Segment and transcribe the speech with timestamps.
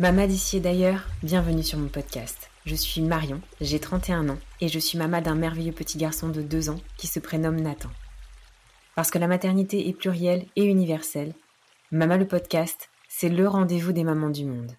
[0.00, 2.50] Mama d'ici et d'ailleurs, bienvenue sur mon podcast.
[2.66, 6.42] Je suis Marion, j'ai 31 ans et je suis maman d'un merveilleux petit garçon de
[6.42, 7.90] 2 ans qui se prénomme Nathan.
[8.96, 11.32] Parce que la maternité est plurielle et universelle,
[11.92, 14.72] Mama le podcast, c'est le rendez-vous des mamans du monde.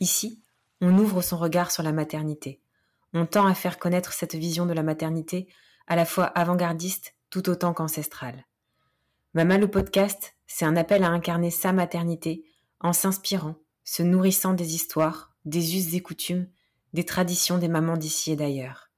[0.00, 0.38] Ici,
[0.80, 2.58] on ouvre son regard sur la maternité.
[3.18, 5.48] On tend à faire connaître cette vision de la maternité
[5.86, 8.44] à la fois avant-gardiste tout autant qu'ancestrale.
[9.32, 12.44] Mama le podcast, c'est un appel à incarner sa maternité
[12.78, 16.46] en s'inspirant se nourrissant des histoires, des us et coutumes,
[16.92, 18.90] des traditions des mamans d'ici et d'ailleurs.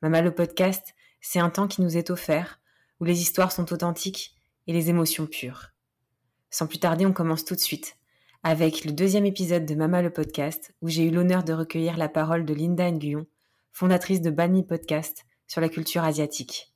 [0.00, 2.60] Mama le podcast, c'est un temps qui nous est offert,
[2.98, 4.36] où les histoires sont authentiques
[4.68, 5.66] et les émotions pures.
[6.48, 7.98] Sans plus tarder, on commence tout de suite
[8.42, 12.08] avec le deuxième épisode de Mama le podcast, où j'ai eu l'honneur de recueillir la
[12.08, 13.26] parole de Linda Nguyen,
[13.72, 16.72] fondatrice de Banmi Podcast sur la culture asiatique.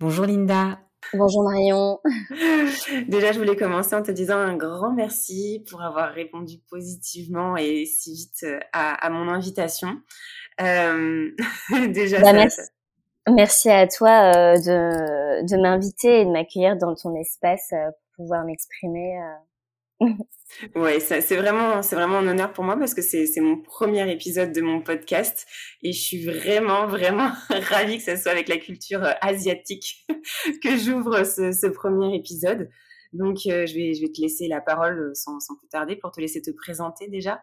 [0.00, 0.78] Bonjour Linda,
[1.14, 2.00] Bonjour Marion.
[3.08, 7.84] Déjà, je voulais commencer en te disant un grand merci pour avoir répondu positivement et
[7.84, 10.00] si vite euh, à, mon invitation.
[10.60, 11.30] Euh,
[11.88, 12.32] déjà, bah,
[13.28, 13.68] merci.
[13.68, 19.18] à toi euh, de, de m'inviter et de m'accueillir dans ton espace pour pouvoir m'exprimer
[20.74, 24.52] Ouais, c'est vraiment, c'est vraiment un honneur pour moi parce que c'est mon premier épisode
[24.52, 25.46] de mon podcast
[25.82, 27.30] et je suis vraiment, vraiment
[27.70, 30.04] ravie que ce soit avec la culture euh, asiatique
[30.62, 32.68] que j'ouvre ce, premier épisode.
[33.12, 35.96] Donc, euh, je, vais, je vais te laisser la parole euh, sans, sans plus tarder
[35.96, 37.42] pour te laisser te présenter déjà.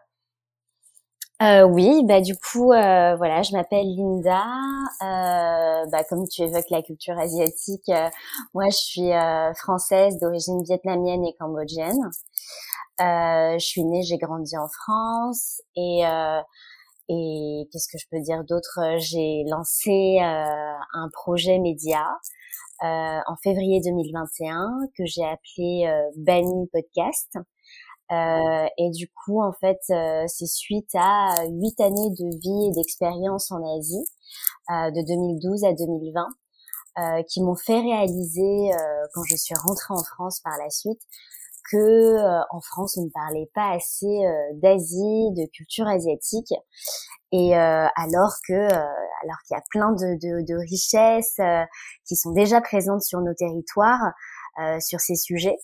[1.42, 4.42] Euh, oui, bah du coup, euh, voilà, je m'appelle Linda.
[5.02, 8.10] Euh, bah, comme tu évoques la culture asiatique, euh,
[8.52, 12.10] moi je suis euh, française d'origine vietnamienne et cambodgienne.
[12.98, 16.02] je suis née, j'ai grandi en France et
[17.08, 18.78] et qu'est-ce que je peux dire d'autre?
[18.98, 22.06] J'ai lancé un projet média
[22.82, 27.38] en février 2021 que j'ai appelé Bani Podcast.
[28.12, 32.72] Euh, et du coup, en fait, euh, c'est suite à huit années de vie et
[32.74, 34.04] d'expérience en Asie,
[34.70, 36.26] euh, de 2012 à 2020,
[36.98, 38.70] euh, qui m'ont fait réaliser,
[39.14, 41.00] quand je suis rentrée en France par la suite,
[41.70, 42.16] que
[42.50, 46.52] en France, on ne parlait pas assez d'Asie, de culture asiatique,
[47.30, 51.38] et alors que, alors qu'il y a plein de, de, de richesses
[52.08, 54.12] qui sont déjà présentes sur nos territoires
[54.80, 55.58] sur ces sujets.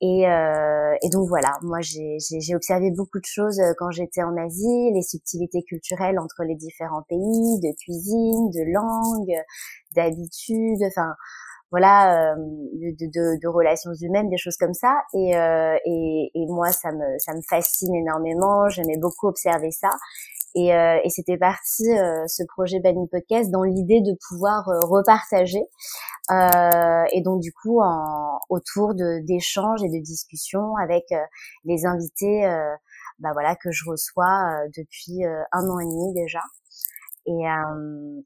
[0.00, 4.36] Et, euh, et, donc voilà, moi j'ai observé beaucoup de choses euh, quand j'étais en
[4.36, 9.42] Asie, les subtilités culturelles entre les différents pays, de cuisine, de langue,
[9.96, 11.14] d'habitude, enfin
[11.70, 15.02] voilà, euh, de, de, de, relations humaines, des choses comme ça.
[15.14, 18.68] Et, euh, et, et, moi ça me ça me fascine énormément.
[18.68, 19.90] J'aimais beaucoup observer ça.
[20.54, 25.62] Et, euh, et c'était parti ce projet Banning Podcast dans l'idée de pouvoir repartager
[26.30, 31.16] euh, et donc du coup en, autour de d'échanges et de discussions avec euh,
[31.64, 32.74] les invités euh,
[33.18, 36.40] bah voilà que je reçois depuis un an et demi déjà.
[37.26, 37.42] Et,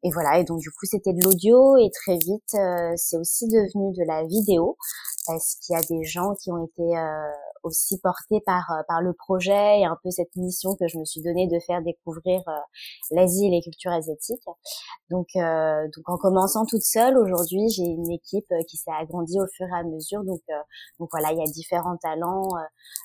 [0.04, 2.56] et voilà et donc du coup c'était de l'audio et très vite
[2.96, 4.76] c'est aussi devenu de la vidéo
[5.26, 6.84] parce qu'il y a des gens qui ont été
[7.62, 11.04] aussi porté par euh, par le projet et un peu cette mission que je me
[11.04, 12.52] suis donnée de faire découvrir euh,
[13.10, 14.44] l'Asie et les cultures asiatiques.
[15.10, 19.46] Donc euh, donc en commençant toute seule, aujourd'hui j'ai une équipe qui s'est agrandie au
[19.56, 20.24] fur et à mesure.
[20.24, 20.40] Donc
[20.98, 22.48] donc voilà, il y a différents talents,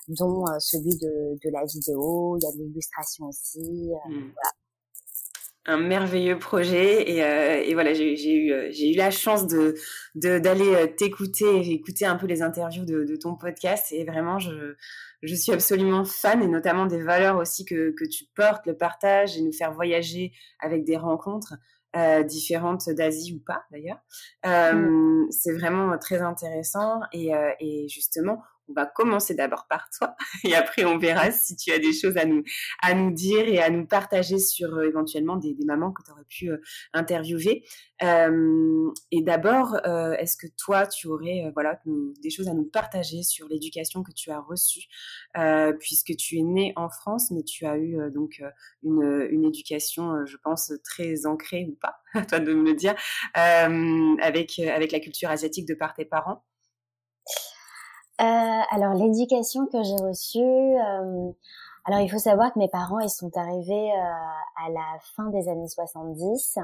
[0.07, 3.91] dont celui de de la vidéo, il y a de l'illustration aussi.
[4.07, 4.31] Mmh.
[4.34, 4.51] Voilà
[5.67, 9.75] un merveilleux projet et, euh, et voilà j'ai eu euh, j'ai eu la chance de
[10.16, 14.75] d'aller euh, t'écouter écouter un peu les interviews de, de, ton podcast et vraiment je
[15.22, 19.38] je suis absolument fan et notamment des valeurs aussi que que tu portes le partage
[19.38, 21.56] et nous faire voyager avec des rencontres
[21.97, 24.00] euh, différentes d'Asie ou pas d'ailleurs
[24.45, 25.29] mmh.
[25.31, 30.85] c'est vraiment très intéressant et, et justement on va commencer d'abord par toi et après
[30.85, 32.44] on verra si tu as des choses à nous
[32.81, 36.11] à nous dire et à nous partager sur euh, éventuellement des, des, mamans que tu
[36.11, 36.57] aurais pu euh,
[36.94, 37.63] interviewer.
[38.03, 41.80] Euh, et d'abord, euh, est-ce que toi tu aurais euh, voilà
[42.21, 44.88] des choses à nous partager sur l'éducation que tu as reçue?
[45.80, 48.42] Puisque tu es née en France mais tu as eu donc
[48.83, 52.95] une, une éducation je pense très ancrée ou pas, à toi de me le dire,
[53.33, 56.44] avec avec la culture asiatique de par tes parents.
[58.19, 58.24] Euh,
[58.72, 61.31] alors l'éducation que j'ai reçue, euh,
[61.86, 65.48] alors il faut savoir que mes parents ils sont arrivés euh, à la fin des
[65.50, 66.58] années 70.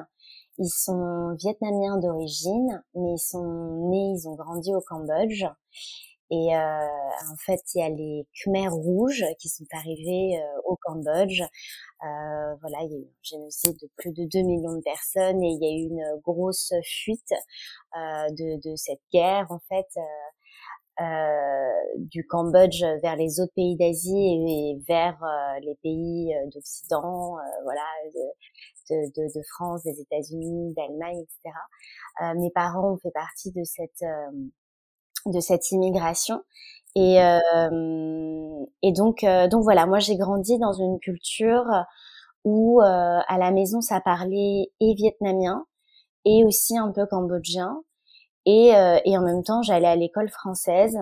[0.58, 5.46] Ils sont vietnamiens d'origine, mais ils sont nés, ils ont grandi au Cambodge.
[6.32, 6.88] Et euh,
[7.32, 11.42] en fait, il y a les Khmers rouges qui sont arrivés au Cambodge.
[11.42, 15.44] Euh, voilà, il y a eu un génocide de plus de 2 millions de personnes
[15.44, 17.34] et il y a eu une grosse fuite
[17.96, 19.88] de, de, cette guerre, en fait.
[21.98, 25.18] Du Cambodge vers les autres pays d'Asie et, vers
[25.62, 27.82] les pays d'Occident, voilà,
[28.14, 32.36] de, de, de, France, des États-Unis, d'Allemagne, etc.
[32.36, 34.04] mes parents ont fait partie de cette
[35.26, 36.42] de cette immigration.
[36.96, 41.66] Et, euh, et donc, euh, donc voilà, moi j'ai grandi dans une culture
[42.44, 45.66] où euh, à la maison ça parlait et vietnamien
[46.26, 47.82] et aussi un peu cambodgien.
[48.46, 51.00] Et, euh, et en même temps, j'allais à l'école française.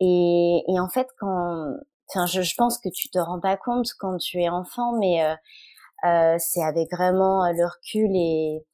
[0.00, 1.74] Et, et en fait, quand,
[2.08, 5.24] enfin, je, je, pense que tu te rends pas compte quand tu es enfant, mais
[6.04, 8.64] euh, c'est avec vraiment le recul et,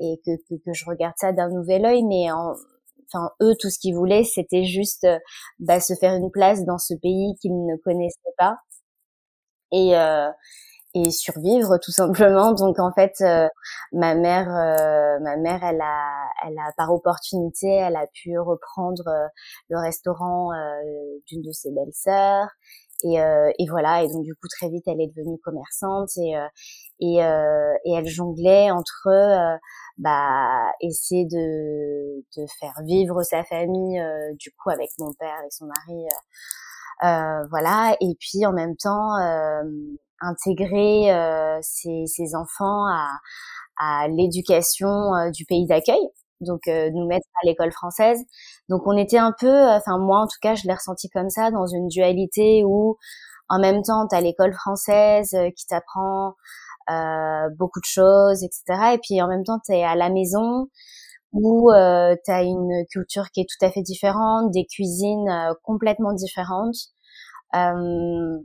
[0.00, 2.02] et que, que, que je regarde ça d'un nouvel œil.
[2.04, 2.54] Mais en,
[3.12, 5.18] enfin eux tout ce qu'ils voulaient c'était juste euh,
[5.58, 8.56] bah, se faire une place dans ce pays qu'ils ne connaissaient pas
[9.72, 10.30] et euh,
[10.94, 13.48] et survivre tout simplement donc en fait euh,
[13.92, 14.48] ma mère
[15.22, 19.04] ma mère elle a elle a par opportunité elle a pu reprendre
[19.68, 20.50] le restaurant
[21.26, 22.48] d'une de ses belles sœurs.
[23.02, 24.02] Et, et voilà.
[24.02, 26.34] Et donc du coup très vite elle est devenue commerçante et
[27.00, 29.08] et, et elle jonglait entre
[30.00, 35.50] bah essayer de, de faire vivre sa famille euh, du coup avec mon père et
[35.50, 37.96] son mari euh, euh, voilà.
[38.00, 39.14] Et puis en même temps
[40.20, 41.10] intégrer
[41.62, 43.08] ses, ses, enfants à,
[43.78, 46.08] à l'éducation du pays d'accueil
[46.40, 48.18] donc nous mettre à l'école française
[48.68, 51.50] donc on était un peu enfin moi en tout cas je l'ai ressenti comme ça
[51.50, 52.96] dans une dualité où
[53.48, 56.34] en même temps tu as l'école française qui t'apprend
[56.90, 58.94] euh, beaucoup de choses, etc.
[58.94, 60.68] Et puis en même temps, tu es à la maison
[61.32, 65.54] où euh, tu as une culture qui est tout à fait différente, des cuisines euh,
[65.62, 66.76] complètement différentes.
[67.54, 68.38] Euh,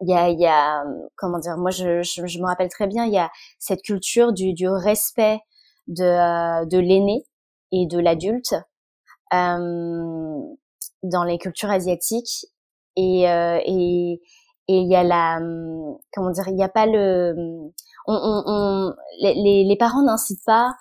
[0.00, 0.84] il y a, y a,
[1.16, 4.32] comment dire, moi je, je, je, me rappelle très bien, il y a cette culture
[4.32, 5.40] du, du respect
[5.88, 7.24] de, euh, de l'aîné
[7.72, 8.54] et de l'adulte
[9.32, 10.40] euh,
[11.02, 12.46] dans les cultures asiatiques.
[12.96, 14.20] Et, euh, et,
[14.68, 17.72] et il y a la hum, comment dire il n'y a pas le hum,
[18.06, 20.74] on, on, on les, les, parents n'incitent pas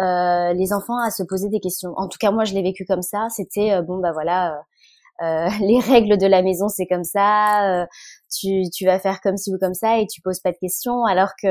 [0.00, 1.92] euh, les enfants à se poser des questions.
[1.96, 3.28] En tout cas moi je l'ai vécu comme ça.
[3.30, 4.62] C'était bon bah voilà
[5.22, 7.86] euh, les règles de la maison c'est comme ça
[8.34, 11.04] tu, tu vas faire comme ci ou comme ça et tu poses pas de questions.
[11.04, 11.48] Alors que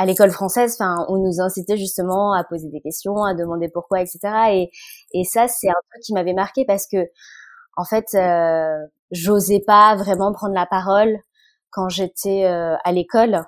[0.00, 4.00] à l'école française, enfin, on nous incitait justement à poser des questions, à demander pourquoi,
[4.00, 4.18] etc.
[4.52, 4.70] Et,
[5.12, 6.96] et ça, c'est un truc qui m'avait marqué parce que,
[7.76, 8.78] en fait, euh,
[9.10, 11.18] j'osais pas vraiment prendre la parole
[11.70, 13.42] quand j'étais euh, à l'école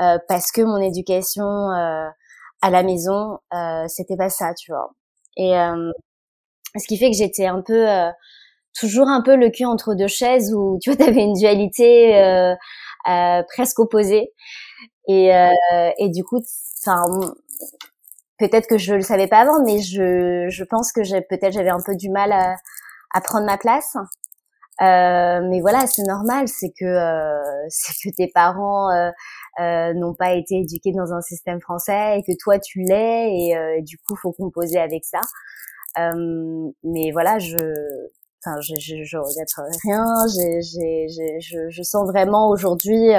[0.00, 2.08] euh, parce que mon éducation euh,
[2.60, 3.38] à la maison
[3.86, 4.90] c'était pas ça tu vois
[5.36, 5.52] et
[6.76, 7.86] ce qui fait que j'étais un peu
[8.74, 12.52] toujours un peu le cul entre deux chaises où tu vois t'avais une dualité
[13.54, 14.32] presque opposée
[15.08, 15.30] et
[15.98, 16.42] et du coup
[16.86, 17.02] enfin
[18.38, 21.82] peut-être que je le savais pas avant mais je je pense que peut-être j'avais un
[21.84, 22.56] peu du mal à,
[23.12, 23.96] à prendre ma place
[24.80, 29.10] euh, mais voilà, c'est normal, c'est que euh, c'est que tes parents euh,
[29.60, 33.50] euh, n'ont pas été éduqués dans un système français et que toi tu l'es et,
[33.78, 35.20] et, du coup faut composer avec ça.
[36.84, 37.56] mais voilà, je
[38.44, 39.48] enfin je, je, je regrette
[39.84, 40.04] rien.
[40.34, 43.10] J'ai, j'ai, je, je sens vraiment aujourd'hui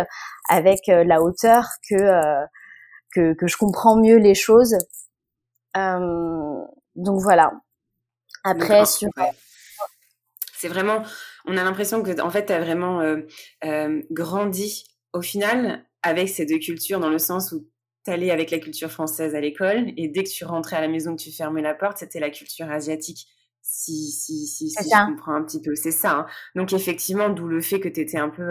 [0.48, 2.45] avec la hauteur que
[3.13, 4.76] que que je comprends mieux les choses.
[5.76, 7.52] donc voilà.
[8.44, 9.09] Après sur
[10.59, 11.04] c'est vraiment,
[11.45, 13.21] on a l'impression que en fait, tu as vraiment euh,
[13.64, 14.83] euh, grandi
[15.14, 17.66] au final avec ces deux cultures dans le sens où
[18.04, 20.90] tu allais avec la culture française à l'école et dès que tu rentrais à la
[20.90, 23.26] maison, que tu fermais la porte, c'était la culture asiatique.
[23.71, 26.11] Si, si, si, si je comprends un petit peu, c'est ça.
[26.11, 26.26] Hein.
[26.56, 28.44] Donc effectivement, d'où le fait que tu étais un peu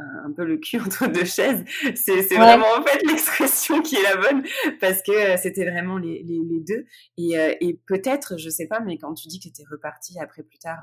[0.00, 1.64] euh, un peu le cul entre deux chaises.
[1.94, 4.42] C'est vraiment en fait l'expression qui est la bonne
[4.80, 6.86] parce que euh, c'était vraiment les, les, les, deux.
[7.18, 10.18] Et, euh, et peut-être, je sais pas, mais quand tu dis que tu étais reparti
[10.20, 10.80] après plus tard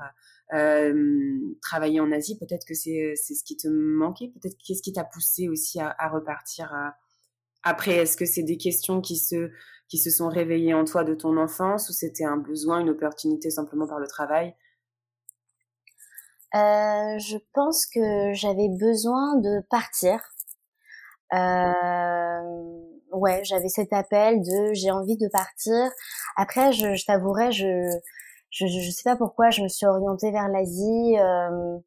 [1.60, 4.28] travailler en Asie, peut-être que c'est ce qui te manquait.
[4.28, 6.72] Peut-être qu'est-ce qui t'a poussé aussi à, à repartir
[7.62, 7.96] après?
[7.96, 9.50] Est-ce que c'est des questions qui se
[9.88, 13.50] qui se sont réveillées en toi de ton enfance ou c'était un besoin, une opportunité
[13.50, 14.54] simplement par le travail?
[16.54, 20.20] Euh, je pense que j'avais besoin de partir.
[21.34, 25.90] Euh, ouais, j'avais cet appel de j'ai envie de partir.
[26.36, 27.90] Après, je, je t'avouerai, je,
[28.50, 31.18] je je sais pas pourquoi je me suis orientée vers l'Asie.
[31.18, 31.78] Euh,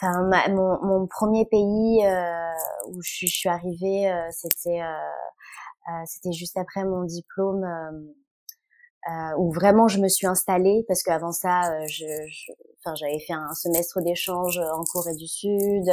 [0.00, 2.52] enfin, mon, mon premier pays euh,
[2.88, 5.10] où je, je, suis arrivée, euh, c'était euh,
[6.06, 7.64] c'était juste après mon diplôme
[9.06, 12.52] euh, où vraiment je me suis installée parce qu'avant ça, euh, je, je
[12.94, 15.84] j'avais fait un semestre d'échange en Corée du Sud,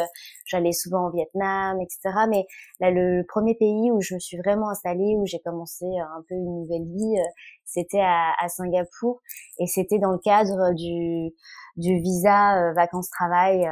[0.45, 1.99] j'allais souvent au Vietnam, etc.
[2.29, 2.45] Mais
[2.79, 6.35] là, le premier pays où je me suis vraiment installée, où j'ai commencé un peu
[6.35, 7.23] une nouvelle vie, euh,
[7.65, 9.21] c'était à, à, Singapour,
[9.59, 11.33] et c'était dans le cadre du,
[11.75, 13.69] du visa vacances-travail,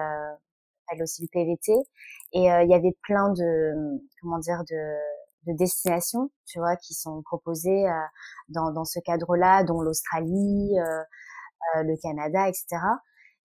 [0.91, 1.73] elle aussi le PVT,
[2.33, 4.95] et il y avait plein de, comment dire, de
[5.47, 7.93] de destinations, tu vois, qui sont proposées euh,
[8.49, 11.01] dans, dans ce cadre-là, dont l'Australie, euh,
[11.77, 12.81] euh, le Canada, etc.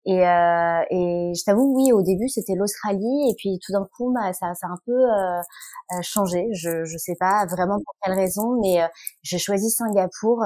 [0.07, 4.33] Et, et je t'avoue, oui, au début c'était l'Australie, et puis tout d'un coup, bah,
[4.35, 6.49] ça, ça a un peu changé.
[6.55, 8.81] Je je sais pas vraiment pour quelle raison, mais
[9.23, 10.43] j'ai choisi Singapour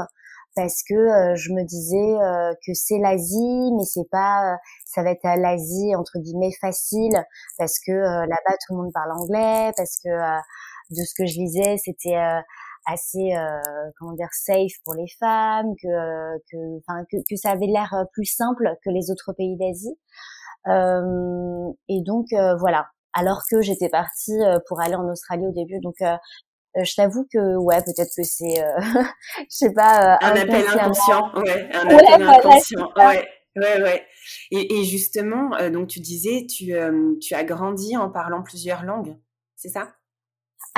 [0.57, 5.95] parce que je me disais que c'est l'Asie, mais c'est pas, ça va être l'Asie
[5.97, 7.25] entre guillemets facile
[7.59, 10.09] parce que là-bas tout le monde parle anglais, parce que
[10.91, 12.41] de ce que je lisais, c'était euh,
[12.87, 13.61] assez euh,
[13.99, 17.95] comment dire safe pour les femmes, que euh, que enfin que, que ça avait l'air
[18.13, 19.99] plus simple que les autres pays d'Asie.
[20.67, 22.27] Euh, et donc
[22.59, 22.89] voilà.
[23.15, 27.83] Alors que j'étais partie pour aller en Australie au début, donc je t'avoue que ouais
[27.83, 28.63] peut-être que c'est
[29.39, 34.07] je sais pas un appel inconscient ouais un appel inconscient ouais ouais ouais
[34.53, 36.75] et, et justement donc tu disais tu
[37.21, 39.17] tu as grandi en parlant plusieurs langues
[39.59, 39.98] c'est ça?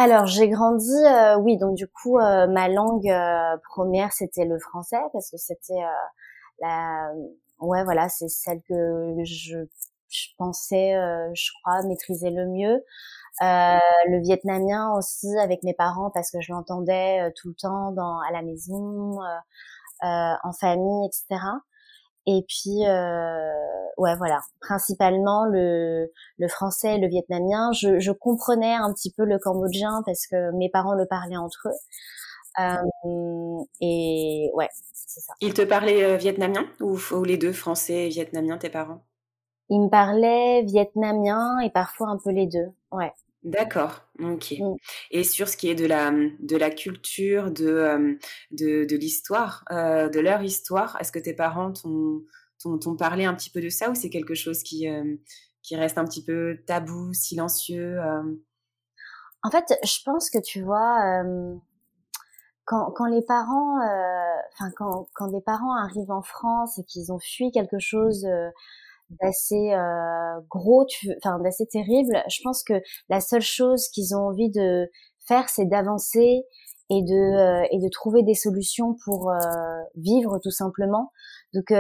[0.01, 4.59] Alors j'ai grandi, euh, oui, donc du coup euh, ma langue euh, première c'était le
[4.59, 5.75] français parce que c'était
[6.61, 7.11] la,
[7.61, 9.59] ouais voilà c'est celle que je,
[10.39, 10.93] pensais,
[11.35, 12.83] je crois maîtriser le mieux.
[13.41, 18.33] le vietnamien aussi avec mes parents parce que je l'entendais tout le temps dans à
[18.33, 19.19] la maison,
[20.03, 21.41] en famille, etc.
[22.27, 23.53] Et puis, euh,
[23.97, 27.73] ouais, voilà, principalement le, le français et le vietnamien.
[27.73, 31.69] Je, je, comprenais un petit peu le cambodgien parce que mes parents le parlaient entre
[31.69, 31.79] eux.
[32.59, 35.33] Euh, et ouais, c'est ça.
[35.41, 39.03] Ils te parlaient euh, vietnamien ou, ou, les deux, français et vietnamien, tes parents?
[39.71, 43.13] Ils me parlaient vietnamien et parfois un peu les deux, ouais.
[43.43, 44.55] D'accord, ok.
[44.59, 44.75] Mm.
[45.11, 48.15] Et sur ce qui est de la, de la culture, de, euh,
[48.51, 53.51] de, de l'histoire, euh, de leur histoire, est-ce que tes parents t'ont parlé un petit
[53.51, 55.17] peu de ça ou c'est quelque chose qui, euh,
[55.63, 57.99] qui reste un petit peu tabou, silencieux
[59.43, 61.23] En fait, je pense que tu vois,
[62.67, 63.79] quand, quand les parents,
[64.53, 68.27] enfin quand, quand des parents arrivent en France et qu'ils ont fui quelque chose
[69.21, 70.87] d'assez euh, gros,
[71.19, 72.23] enfin d'assez terrible.
[72.29, 72.75] Je pense que
[73.09, 74.89] la seule chose qu'ils ont envie de
[75.27, 76.43] faire, c'est d'avancer
[76.91, 79.39] et de euh, et de trouver des solutions pour euh,
[79.97, 81.13] vivre tout simplement.
[81.55, 81.73] Donc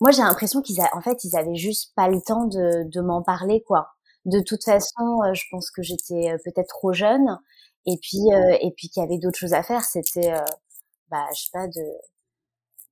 [0.00, 3.22] moi j'ai l'impression qu'ils en fait ils avaient juste pas le temps de, de m'en
[3.22, 3.88] parler quoi.
[4.24, 7.38] De toute façon, je pense que j'étais peut-être trop jeune
[7.86, 8.20] et puis
[8.60, 9.84] et puis qu'il y avait d'autres choses à faire.
[9.84, 10.32] C'était
[11.10, 11.82] bah je sais pas de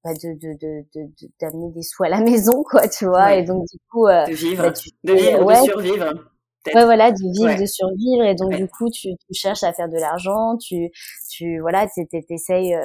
[0.04, 3.35] bah, de de de d'amener des sous à la maison quoi tu vois.
[3.35, 4.64] Et donc du coup euh, de vivre.
[4.64, 4.73] bah,
[5.04, 6.32] de vivre de survivre
[6.66, 8.25] ouais voilà de vivre de survivre.
[8.25, 10.90] Et donc du coup tu, tu cherches à faire de l'argent tu
[11.30, 11.87] tu voilà
[12.28, 12.82] t'essayes euh,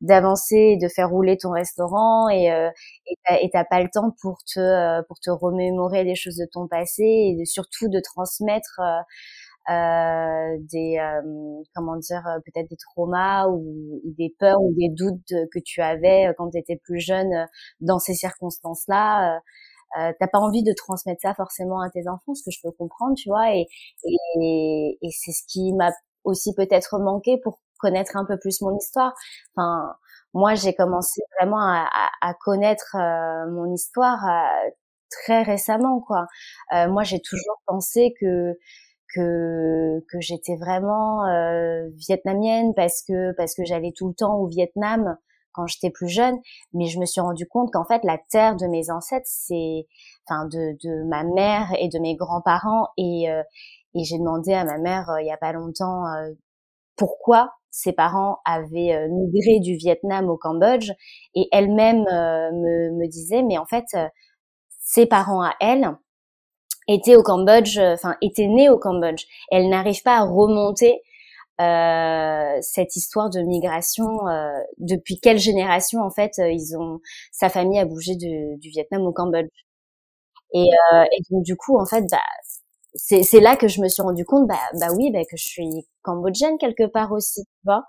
[0.00, 2.70] d'avancer de faire rouler ton restaurant et euh,
[3.40, 6.66] et t'as pas le temps pour te euh, pour te remémorer les choses de ton
[6.68, 8.80] passé et surtout de transmettre
[9.68, 14.88] euh, euh, des euh, comment dire euh, peut-être des traumas ou, des peurs ou des
[14.88, 17.46] doutes que tu avais quand tu étais plus jeune
[17.80, 19.40] dans ces circonstances-là.
[19.98, 22.70] Euh, t'as pas envie de transmettre ça forcément à tes enfants, ce que je peux
[22.72, 23.66] comprendre, tu vois, et,
[24.04, 25.90] et, et c'est ce qui m'a
[26.24, 29.14] aussi peut-être manqué pour connaître un peu plus mon histoire.
[29.56, 29.96] Enfin,
[30.34, 32.96] moi, j'ai commencé vraiment à, à, à connaître
[33.50, 34.20] mon histoire
[35.10, 36.26] très récemment, quoi.
[36.88, 38.54] moi, j'ai toujours pensé que
[39.14, 44.46] que que j'étais vraiment euh, vietnamienne parce que parce que j'allais tout le temps au
[44.46, 45.16] Vietnam
[45.52, 46.38] quand j'étais plus jeune,
[46.74, 49.86] mais je me suis rendu compte qu'en fait la terre de mes ancêtres, c'est
[50.26, 52.88] enfin de de ma mère et de mes grands-parents.
[52.96, 53.42] Et euh,
[53.94, 56.04] et j'ai demandé à ma mère euh, il y a pas longtemps
[56.96, 60.90] pourquoi ses parents avaient migré du Vietnam au Cambodge.
[61.34, 63.86] Et elle-même me, me disait mais en fait
[64.68, 65.96] ses parents à elle
[66.94, 69.24] était au Cambodge, euh, enfin était née au Cambodge.
[69.50, 71.02] Elle n'arrive pas à remonter
[71.60, 74.28] euh, cette histoire de migration.
[74.28, 77.00] Euh, depuis quelle génération en fait euh, ils ont
[77.32, 79.48] sa famille a bougé du, du Vietnam au Cambodge.
[80.52, 82.18] Et, euh, donc du coup en fait bah
[82.94, 85.88] c'est là que je me suis rendu compte, bah, bah oui, bah, que je suis
[86.02, 87.84] cambodgienne quelque part aussi, tu vois.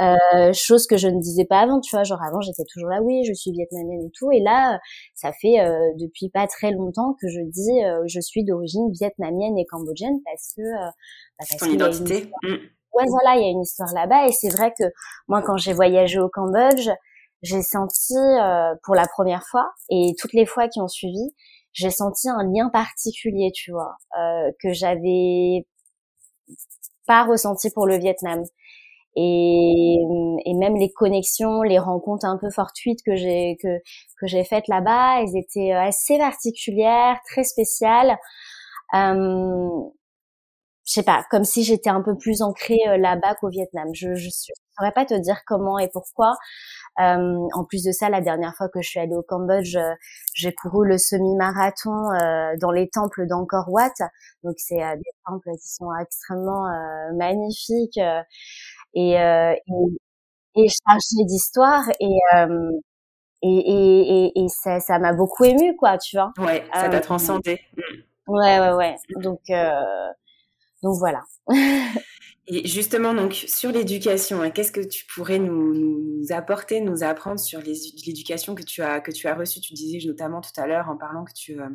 [0.00, 2.04] Euh, chose que je ne disais pas avant, tu vois.
[2.04, 4.30] Genre avant, j'étais toujours là, oui, je suis vietnamienne et tout.
[4.32, 4.78] Et là,
[5.14, 9.58] ça fait euh, depuis pas très longtemps que je dis, euh, je suis d'origine vietnamienne
[9.58, 10.90] et cambodgienne parce que, euh,
[11.38, 12.30] bah, parce Ton identité.
[12.42, 12.54] Mm.
[12.94, 14.28] ouais, voilà, il y a une histoire là-bas.
[14.28, 14.84] Et c'est vrai que
[15.28, 16.88] moi, quand j'ai voyagé au Cambodge,
[17.42, 21.34] j'ai senti euh, pour la première fois et toutes les fois qui ont suivi,
[21.78, 25.66] j'ai senti un lien particulier, tu vois, euh, que j'avais
[27.06, 28.42] pas ressenti pour le Vietnam.
[29.16, 29.96] Et,
[30.44, 33.68] et, même les connexions, les rencontres un peu fortuites que j'ai que
[34.20, 38.16] que j'ai faites là-bas, elles étaient assez particulières, très spéciales.
[38.94, 39.68] Euh,
[40.88, 43.88] je sais pas, comme si j'étais un peu plus ancrée euh, là-bas qu'au Vietnam.
[43.92, 46.34] Je je saurais pas te dire comment et pourquoi.
[46.98, 49.92] Euh, en plus de ça, la dernière fois que je suis allée au Cambodge, euh,
[50.34, 53.92] j'ai couru le semi-marathon euh, dans les temples d'Angkor Wat.
[54.44, 56.64] Donc c'est euh, des temples qui sont extrêmement
[57.14, 58.00] magnifiques
[58.94, 59.60] et, et,
[60.56, 62.18] et chargés d'histoire et
[63.40, 66.32] et, et, et, ça, ça m'a beaucoup ému, quoi, tu vois.
[66.38, 67.60] Ouais, ça t'a transcendé.
[68.26, 68.96] Ouais, ouais, ouais.
[69.22, 69.38] Donc,
[70.82, 71.22] donc voilà.
[72.50, 77.38] Et justement, donc sur l'éducation, hein, qu'est-ce que tu pourrais nous, nous, apporter, nous apprendre
[77.38, 79.60] sur l'éducation que tu as que tu as reçue?
[79.60, 81.68] Tu disais notamment tout à l'heure en parlant que tu euh,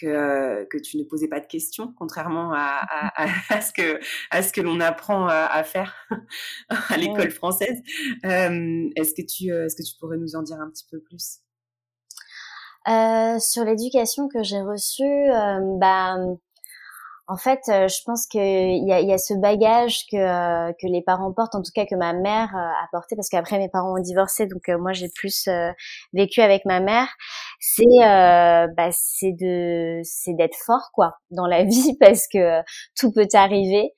[0.00, 4.00] que euh, que tu ne posais pas de questions, contrairement à, à, à ce que
[4.30, 5.94] à ce que l'on apprend à, faire
[6.70, 7.82] à l'école française.
[8.24, 11.40] Euh, est-ce que tu est-ce que tu pourrais nous en dire un petit peu plus?
[12.86, 15.28] Sur l'éducation que j'ai reçue,
[15.78, 16.16] bah
[17.26, 20.86] en fait, euh, je pense qu'il y a, y a ce bagage que, euh, que
[20.86, 23.70] les parents portent, en tout cas que ma mère euh, a porté, parce qu'après mes
[23.70, 25.48] parents ont divorcé, donc moi j'ai plus
[26.12, 27.08] vécu avec ma mère.
[27.60, 32.60] C'est bah, c'est de c'est d'être fort quoi dans la vie parce que
[32.98, 33.94] tout peut arriver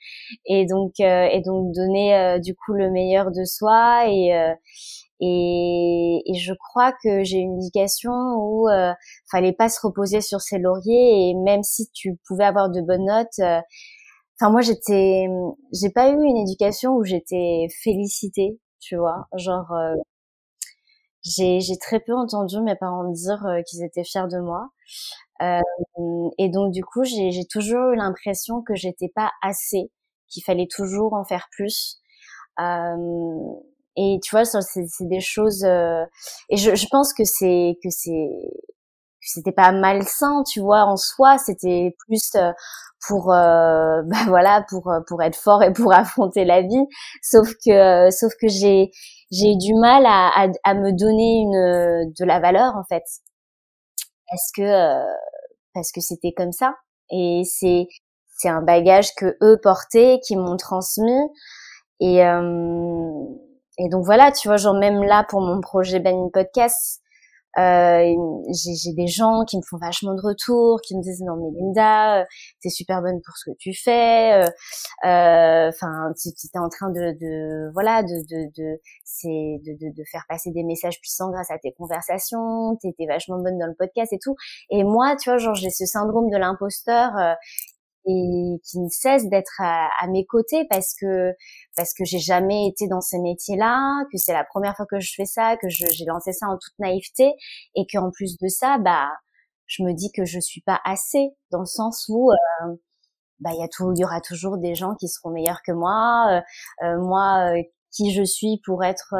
[0.47, 4.55] et donc et donc donner du coup le meilleur de soi et
[5.21, 8.93] et, et, je crois que j'ai une éducation où euh,
[9.31, 13.07] fallait pas se reposer sur ses lauriers et même si tu pouvais avoir de bonnes
[13.07, 13.61] notes, euh,
[14.39, 15.27] enfin moi j'étais,
[15.73, 19.95] j'ai pas eu une éducation où j'étais félicitée, tu vois, genre euh,
[21.23, 24.69] j'ai très peu entendu mes parents dire euh, qu'ils étaient fiers de moi
[26.39, 29.91] et donc du coup j'ai j'ai toujours eu l'impression que j'étais pas assez,
[30.29, 32.01] qu'il fallait toujours en faire plus.
[32.61, 32.97] Euh,
[33.97, 35.65] et tu vois, c'est des choses.
[35.65, 36.05] Euh,
[36.51, 38.29] et je, je, pense que c'est que c'est
[39.21, 41.39] c'était pas malsain, tu vois, en soi.
[41.39, 42.53] C'était plus euh,
[43.09, 46.87] pour euh, bah voilà pour pour être fort et pour affronter la vie.
[47.23, 48.91] Sauf que sauf que j'ai
[49.33, 53.03] j'ai du mal à, à, à, me donner une de la valeur en fait
[54.29, 55.03] parce que
[55.75, 56.75] parce que c'était comme ça
[57.11, 57.87] et c'est
[58.37, 61.23] c'est un bagage que eux portaient qui m'ont transmis
[62.01, 63.25] et euh,
[63.79, 67.03] et donc voilà, tu vois, genre même là pour mon projet Ben Podcast,
[67.59, 68.15] euh,
[68.53, 72.21] j'ai des gens qui me font vachement de retours, qui me disent non mais Linda,
[72.21, 72.25] euh,
[72.61, 74.47] t'es super bonne pour ce que tu fais, euh,
[75.05, 78.79] euh, enfin tu es en train de, de voilà de de de
[79.25, 83.59] de, de, de, faire passer des messages puissants grâce à tes conversations, t'es vachement bonne
[83.59, 84.37] dans le podcast et tout.
[84.71, 87.13] Et moi, tu vois, genre j'ai ce syndrome de l'imposteur
[88.07, 91.33] et qui ne cesse d'être à, mes côtés parce que
[91.77, 95.13] parce que j'ai jamais été dans ces métiers-là, que c'est la première fois que je
[95.15, 97.33] fais ça, que j'ai lancé ça en toute naïveté
[97.75, 99.11] et qu'en plus de ça, bah
[99.67, 102.77] je me dis que je suis pas assez dans le sens où euh,
[103.41, 105.73] bah il y a tout, il y aura toujours des gens qui seront meilleurs que
[105.73, 109.15] moi, euh, euh moi euh, qui je suis pour être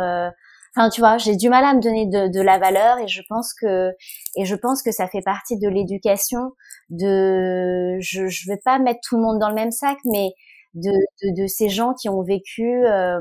[0.77, 3.23] Enfin, tu vois, j'ai du mal à me donner de, de, la valeur et je
[3.29, 3.91] pense que
[4.37, 6.53] et je pense que ça fait partie de l'éducation.
[6.91, 10.31] De, je je vais pas mettre tout le monde dans le même sac, mais
[10.75, 13.21] de de, de ces gens qui ont vécu euh,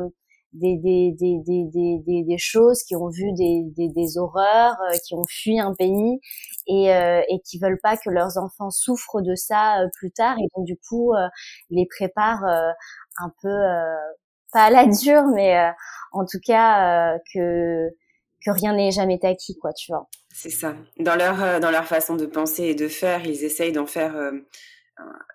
[0.56, 1.40] des, des, des,
[2.06, 5.74] des, des, choses, qui ont vu des, des, des horreurs, euh, qui ont fui un
[5.74, 6.20] pays
[6.68, 10.38] et, euh, et qui veulent pas que leurs enfants souffrent de ça euh, plus tard
[10.40, 11.14] et donc du coup
[11.70, 13.50] les préparent un peu
[14.52, 15.72] pas à la dure, mais euh,
[16.12, 17.90] en tout cas euh, que
[18.46, 20.08] que rien n'est jamais acquis, quoi, tu vois.
[20.34, 20.76] C'est ça.
[21.00, 24.14] Dans leur euh, dans leur façon de penser et de faire, ils essayent d'en faire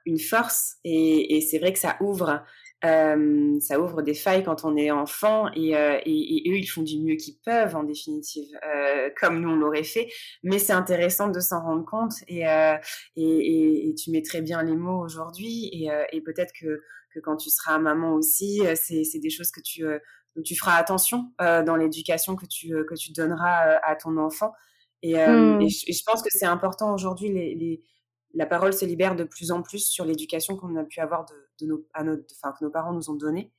[0.06, 2.42] une force, et, et c'est vrai que ça ouvre.
[2.84, 6.66] Euh, ça ouvre des failles quand on est enfant et, euh, et, et eux ils
[6.66, 10.08] font du mieux qu'ils peuvent en définitive euh, comme nous on l'aurait fait
[10.42, 12.44] mais c'est intéressant de s'en rendre compte et,
[13.16, 17.78] et, tu mets très bien les mots aujourd'hui et, peut-être que que quand tu seras
[17.78, 19.98] maman aussi, euh, c'est des choses que tu, euh,
[20.44, 24.52] tu feras attention euh, dans l'éducation que tu, que tu donneras à ton enfant.
[25.02, 25.60] Et, mmh.
[25.62, 27.82] et, je, pense que c'est important aujourd'hui, les, les,
[28.34, 31.34] la parole se libère de plus en plus sur l'éducation qu'on a pu avoir de,
[31.60, 33.52] de nos, à notre, enfin, que nos parents nous ont donnée.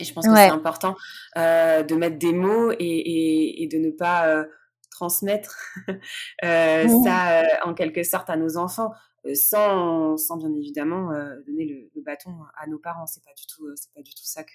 [0.00, 0.96] Et je pense que c'est important
[1.36, 4.44] euh, de mettre des mots et, et, et de ne pas euh,
[4.90, 5.56] transmettre
[6.44, 7.04] euh, mmh.
[7.04, 8.92] ça en quelque sorte à nos enfants.
[9.34, 11.10] sans, sans bien évidemment
[11.46, 13.06] donner le, bâton à nos parents.
[13.06, 14.50] C'est pas du tout, c'est pas du tout ça que,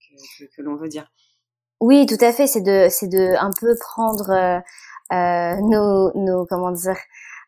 [0.00, 1.12] que, que, l'on veut dire.
[1.80, 2.46] Oui, tout à fait.
[2.46, 4.62] C'est de, c'est de un peu prendre
[5.12, 6.96] nos, nos, comment dire,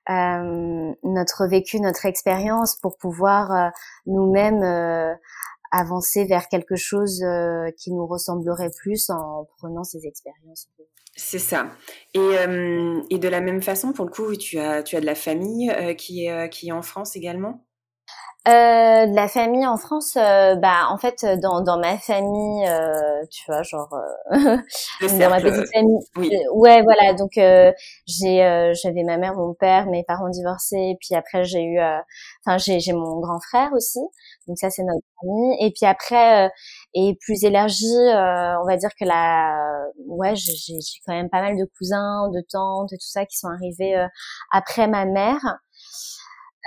[0.09, 3.69] notre vécu, notre expérience pour pouvoir euh,
[4.07, 5.15] nous-mêmes euh,
[5.73, 7.25] avancer vers quelque chose
[7.79, 10.69] qui nous ressemblerait plus en prenant ces expériences.
[11.17, 11.67] C'est ça.
[12.15, 12.37] Et,
[13.11, 15.75] et, de la même façon, pour le coup, tu as, tu as de la famille
[15.97, 17.65] qui, est, qui est en France également?
[18.47, 23.43] Euh, la famille en France, euh, bah en fait dans, dans ma famille, euh, tu
[23.47, 24.37] vois, genre euh,
[25.01, 26.31] dans ma petite famille, oui.
[26.53, 31.63] ouais voilà, donc j'ai j'avais ma mère, mon père, mes parents divorcés, puis après j'ai
[31.65, 31.79] eu,
[32.47, 34.01] enfin j'ai j'ai mon grand frère aussi,
[34.47, 36.51] donc ça c'est notre famille, et puis après
[36.93, 39.57] et plus élargi, on va dire que la,
[40.07, 43.39] ouais j'ai j'ai quand même pas mal de cousins, de tantes et tout ça qui
[43.39, 43.95] sont arrivés
[44.53, 45.41] après ma mère.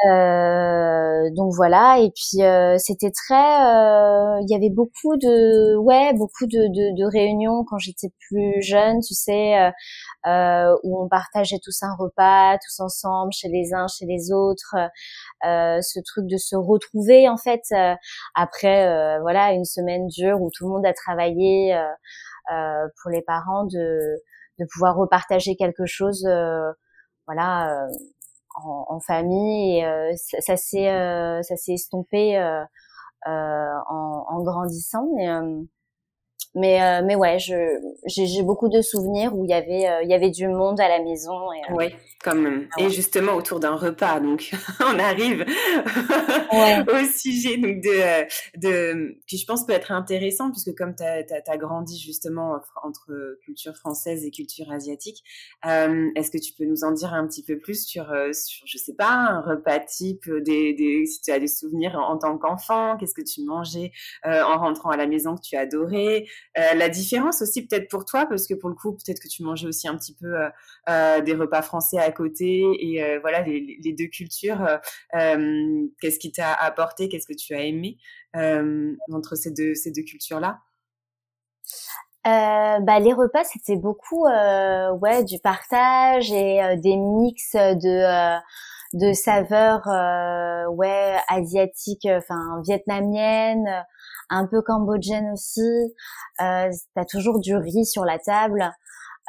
[0.05, 3.33] Euh, donc voilà et puis euh, c'était très
[3.65, 8.61] euh, il y avait beaucoup de ouais beaucoup de, de, de réunions quand j'étais plus
[8.61, 9.71] jeune tu sais
[10.27, 14.75] euh, où on partageait tous un repas tous ensemble chez les uns chez les autres
[15.43, 17.63] ce truc de se retrouver en fait
[18.35, 21.75] après voilà une semaine dure où tout le monde a travaillé
[23.01, 23.99] pour les parents de
[24.59, 26.23] de pouvoir repartager quelque chose
[27.27, 27.87] voilà
[28.63, 32.63] en, famille et euh, ça, s'est euh, ça s'est estompé euh,
[33.25, 35.07] en, en, grandissant.
[35.19, 35.27] Et
[36.55, 37.53] mais euh, mais ouais, je
[38.05, 40.87] j'ai beaucoup de souvenirs où il y avait euh, il y avait du monde à
[40.87, 41.51] la maison.
[41.53, 42.67] Et, euh, oui, comme même.
[42.77, 45.45] Et justement autour d'un repas, donc on arrive
[46.51, 51.23] au sujet donc de de qui je pense peut être intéressant puisque comme tu as,
[51.47, 55.23] as, grandi justement entre culture française et culture asiatique,
[55.63, 58.95] est-ce que tu peux nous en dire un petit peu plus sur sur je sais
[58.95, 62.97] pas un repas type des, des si tu as des souvenirs en, en tant qu'enfant,
[62.97, 63.91] qu'est-ce que tu mangeais
[64.23, 66.25] en rentrant à la maison que tu adorais
[66.57, 69.43] euh, la différence aussi peut-être pour toi, parce que pour le coup, peut-être que tu
[69.43, 70.49] mangeais aussi un petit peu euh,
[70.89, 74.65] euh, des repas français à côté, et voilà, les, deux cultures,
[75.13, 77.97] qu'est-ce qui t'a apporté, qu'est-ce que tu as aimé
[78.33, 80.59] entre ces deux, ces deux cultures-là?
[82.25, 88.37] Bah, les repas c'était beaucoup ouais du partage et des mix de
[88.93, 89.87] de saveurs
[90.73, 93.85] ouais asiatiques enfin vietnamiennes
[94.29, 95.61] un peu cambodgienne aussi.
[96.41, 98.71] Euh, T'as toujours du riz sur la table.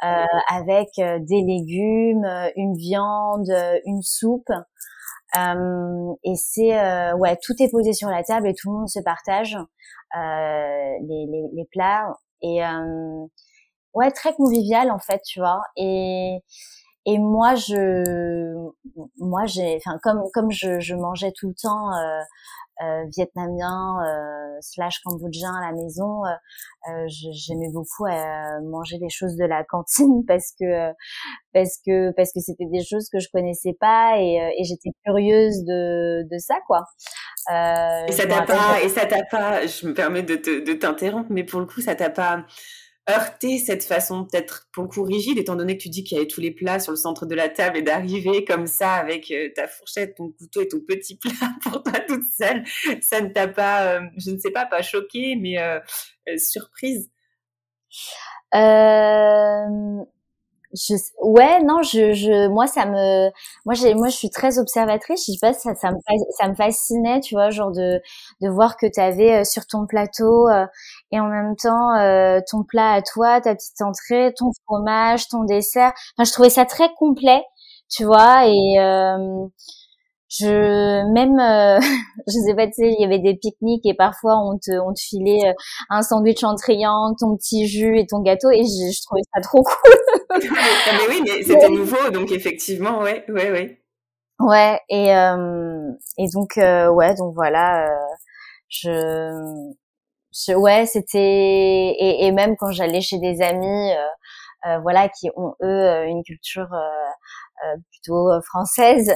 [0.05, 3.51] Euh, avec euh, des légumes, euh, une viande,
[3.85, 4.49] une soupe.
[5.37, 8.99] Euh, et c'est ouais, tout est posé sur la table et tout le monde se
[9.01, 9.57] partage
[10.15, 12.61] les, les, les, plats et
[13.93, 15.61] ouais très convivial en fait, tu vois.
[15.77, 16.39] Et
[17.05, 18.55] et moi je
[19.19, 21.91] moi j'ai enfin comme comme je, je mangeais tout le temps
[22.81, 28.05] euh, vietnamien euh, slash cambodgien à la maison, euh, j'aimais beaucoup
[28.63, 30.91] manger des choses de la cantine parce que
[31.53, 35.63] parce que parce que c'était des choses que je connaissais pas et, et j'étais curieuse
[35.65, 36.83] de de ça quoi.
[38.07, 41.43] et ça t'a pas et ça t'a pas, je me permets de de t'interrompre, mais
[41.43, 42.45] pour le coup ça t'a pas
[43.09, 46.41] heurter cette façon peut-être beaucoup rigide, étant donné que tu dis qu'il y avait tous
[46.41, 49.67] les plats sur le centre de la table et d'arriver comme ça avec euh, ta
[49.67, 51.31] fourchette, ton couteau et ton petit plat
[51.63, 52.63] pour toi toute seule,
[53.01, 55.79] ça ne t'a pas, euh, je ne sais pas, pas choqué, mais euh,
[56.37, 57.09] surprise?
[60.73, 63.29] Je, ouais, non, je, je, moi, ça me,
[63.65, 65.25] moi, j'ai, moi, je suis très observatrice.
[65.27, 65.97] Je sais pas, ça, ça me,
[66.37, 68.01] ça me fascinait, tu vois, genre de,
[68.41, 70.65] de voir que tu avais euh, sur ton plateau euh,
[71.11, 75.43] et en même temps euh, ton plat à toi, ta petite entrée, ton fromage, ton
[75.43, 75.91] dessert.
[76.17, 77.41] Enfin, je trouvais ça très complet,
[77.89, 78.77] tu vois, et
[80.29, 81.79] je même euh,
[82.27, 84.93] je sais pas tu sais il y avait des pique-niques et parfois on te on
[84.93, 85.53] te filait euh,
[85.89, 89.41] un sandwich en triangle ton petit jus et ton gâteau et je, je trouvais ça
[89.41, 89.93] trop cool.
[90.31, 93.81] Mais oui mais c'était nouveau donc effectivement ouais ouais ouais.
[94.39, 98.07] Ouais et euh, et donc euh, ouais donc voilà euh,
[98.69, 98.89] je,
[100.31, 103.91] je ouais c'était et, et, même quand j'allais chez des amis
[104.83, 107.09] voilà qui ont eux une culture euh,
[107.91, 109.11] plutôt euh, française.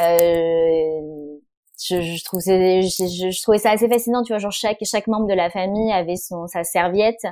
[0.00, 1.38] Euh,
[1.84, 5.26] je, je, trouve je, je, trouvais ça assez fascinant tu vois genre chaque chaque membre
[5.26, 7.24] de la famille avait son sa serviette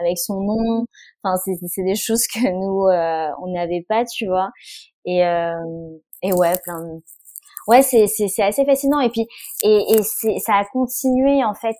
[0.00, 0.86] avec son nom.
[1.22, 1.36] Enfin
[1.74, 2.88] c'est des choses que nous
[3.42, 4.50] on n'avait pas tu vois.
[5.04, 5.18] Et
[6.22, 7.02] et ouais plein de...
[7.66, 9.00] ouais c'est c'est assez fascinant.
[9.00, 9.26] Et puis
[9.62, 11.76] et et ça a continué en fait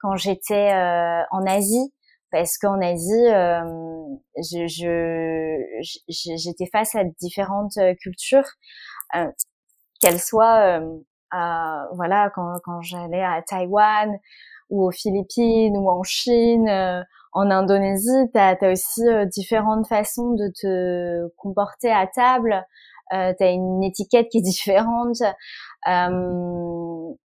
[0.00, 1.92] quand j'étais en Asie
[2.30, 3.62] parce qu'en Asie, euh,
[4.36, 5.58] je,
[6.08, 8.48] j'étais face à différentes euh, cultures.
[9.16, 9.26] Euh,
[10.00, 10.80] qu'elle soit
[11.32, 14.16] voilà quand quand j'allais à Taïwan
[14.70, 16.70] ou aux Philippines ou en Chine,
[17.32, 22.64] en Indonésie, tu as, aussi différentes façons de te comporter à table.
[23.12, 25.20] Euh, tu as une étiquette qui est différente.
[25.88, 26.87] Euh,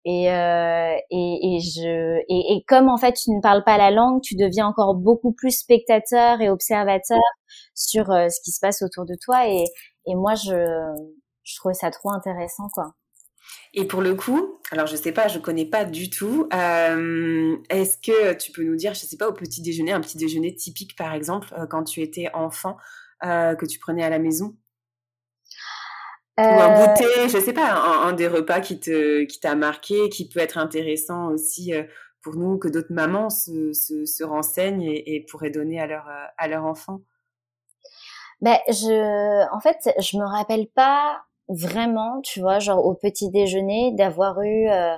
[0.09, 4.21] et, euh, et, et, je, et, comme en fait tu ne parles pas la langue,
[4.21, 7.19] tu deviens encore beaucoup plus spectateur et observateur
[7.75, 9.49] sur euh, ce qui se passe autour de toi.
[9.49, 9.65] Et,
[10.05, 10.55] et moi, je,
[11.43, 12.93] je trouvais ça trop intéressant, quoi.
[13.73, 16.47] Et pour le coup, alors je sais pas, je connais pas du tout.
[16.53, 20.17] Euh, Est-ce que tu peux nous dire, je sais pas, au petit déjeuner, un petit
[20.17, 22.77] déjeuner typique par exemple, quand tu étais enfant,
[23.21, 24.55] que tu prenais à la maison?
[26.37, 30.09] Ou un euh, goûter, je sais pas, un, des repas qui te qui t'a marqué,
[30.09, 31.83] qui peut être intéressant aussi euh,
[32.21, 36.05] pour nous, que d'autres mamans se, se, se renseignent et, et, pourraient donner à leur
[36.37, 37.01] à leur enfant.
[38.41, 43.93] Ben je, en fait, je me rappelle pas vraiment, tu vois, genre au petit déjeuner,
[43.95, 44.69] d'avoir eu.
[44.69, 44.95] Euh,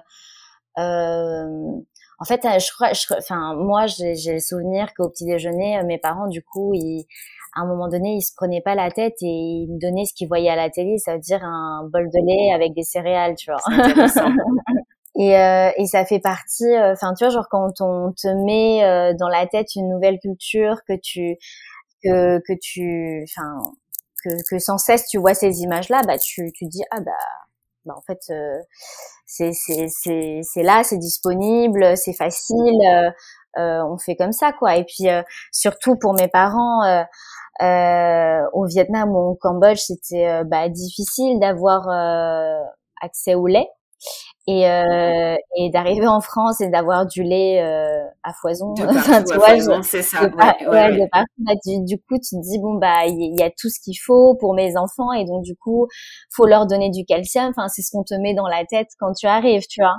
[0.77, 1.81] euh,
[2.19, 5.97] en fait, euh, je crois, enfin, moi, j'ai le souvenir qu'au petit déjeuner, euh, mes
[5.97, 7.07] parents, du coup, ils,
[7.59, 10.13] à un moment donné, ils se prenaient pas la tête et ils me donnaient ce
[10.13, 13.35] qu'ils voyaient à la télé, ça veut dire un bol de lait avec des céréales,
[13.35, 13.61] tu vois.
[15.15, 19.29] et, euh, et ça fait partie, enfin, tu vois, genre quand on te met dans
[19.29, 21.37] la tête une nouvelle culture, que tu
[22.03, 23.71] que que tu, enfin,
[24.23, 27.11] que, que sans cesse tu vois ces images-là, bah tu tu dis ah bah
[27.85, 28.59] bah en fait euh,
[29.25, 33.11] c'est c'est c'est c'est là, c'est disponible, c'est facile, euh, euh,
[33.57, 34.75] on fait comme ça quoi.
[34.75, 35.07] Et puis
[35.51, 37.05] surtout pour mes parents.
[37.61, 41.87] au Vietnam ou au Cambodge, c'était bah, difficile d'avoir
[43.01, 43.67] accès au lait
[44.47, 48.73] et, euh, et d'arriver en France et d'avoir du lait euh, à foison.
[48.75, 50.23] tu vois, c'est ça.
[50.23, 51.23] ouais, ouais, bah,
[51.65, 54.55] du, coup, tu te dis bon bah il y, a tout ce qu'il faut pour
[54.55, 55.87] mes enfants et donc du coup,
[56.31, 57.51] faut leur donner du calcium.
[57.55, 59.97] Enfin, c'est ce qu'on te met dans la tête quand tu arrives, tu vois.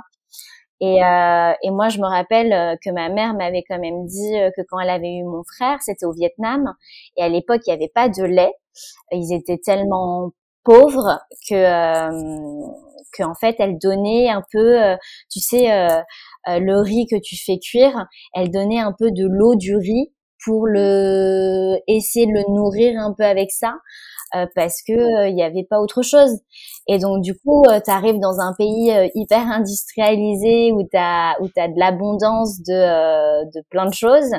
[0.81, 4.35] Et, euh, et moi, je me rappelle euh, que ma mère m'avait quand même dit
[4.35, 6.73] euh, que quand elle avait eu mon frère, c'était au Vietnam,
[7.17, 8.53] et à l'époque, il n'y avait pas de lait.
[9.11, 10.31] Ils étaient tellement
[10.63, 14.95] pauvres que euh, en fait elle donnait un peu euh,
[15.29, 16.01] tu sais euh,
[16.47, 20.13] le riz que tu fais cuire elle donnait un peu de l'eau du riz
[20.45, 23.73] pour le essayer de le nourrir un peu avec ça
[24.55, 26.31] parce que il n'y avait pas autre chose.
[26.87, 31.47] Et donc du coup tu arrives dans un pays hyper industrialisé où tu as où
[31.47, 34.31] tu as de l'abondance de de plein de choses.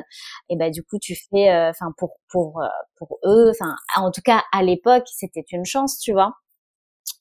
[0.50, 2.60] Et ben du coup tu fais enfin pour pour
[2.96, 6.32] pour eux enfin en tout cas à l'époque c'était une chance tu vois.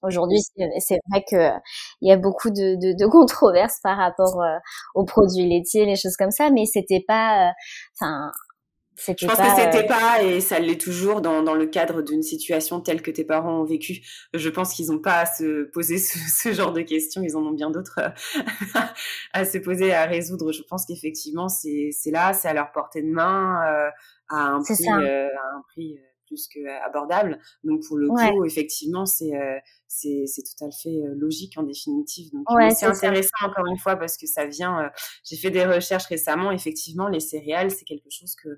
[0.04, 0.40] Aujourd'hui,
[0.80, 1.52] c'est vrai que
[2.02, 4.36] il y a beaucoup de, de, de controverses par rapport
[4.96, 7.54] aux produits laitiers, les choses comme ça, mais c'était pas,
[8.00, 8.32] enfin,
[9.08, 12.82] je pense que c'était pas, et ça l'est toujours dans, dans le cadre d'une situation
[12.82, 14.02] telle que tes parents ont vécu.
[14.34, 16.18] Je pense qu'ils n'ont pas à se poser ce,
[16.50, 17.22] ce, genre de questions.
[17.22, 18.00] Ils en ont bien d'autres
[19.34, 20.52] à se poser, à résoudre.
[20.52, 23.90] Je pense qu'effectivement, c'est là, c'est à leur portée de main, euh,
[24.32, 27.40] à un prix, euh, à un prix euh, plus que abordable.
[27.64, 32.32] Donc pour le coup, effectivement, c'est euh, c'est c'est tout à fait logique en définitive.
[32.32, 34.90] Donc c'est intéressant encore une fois parce que ça vient.
[35.30, 36.52] J'ai fait des recherches récemment.
[36.52, 38.50] Effectivement, les céréales, c'est quelque chose que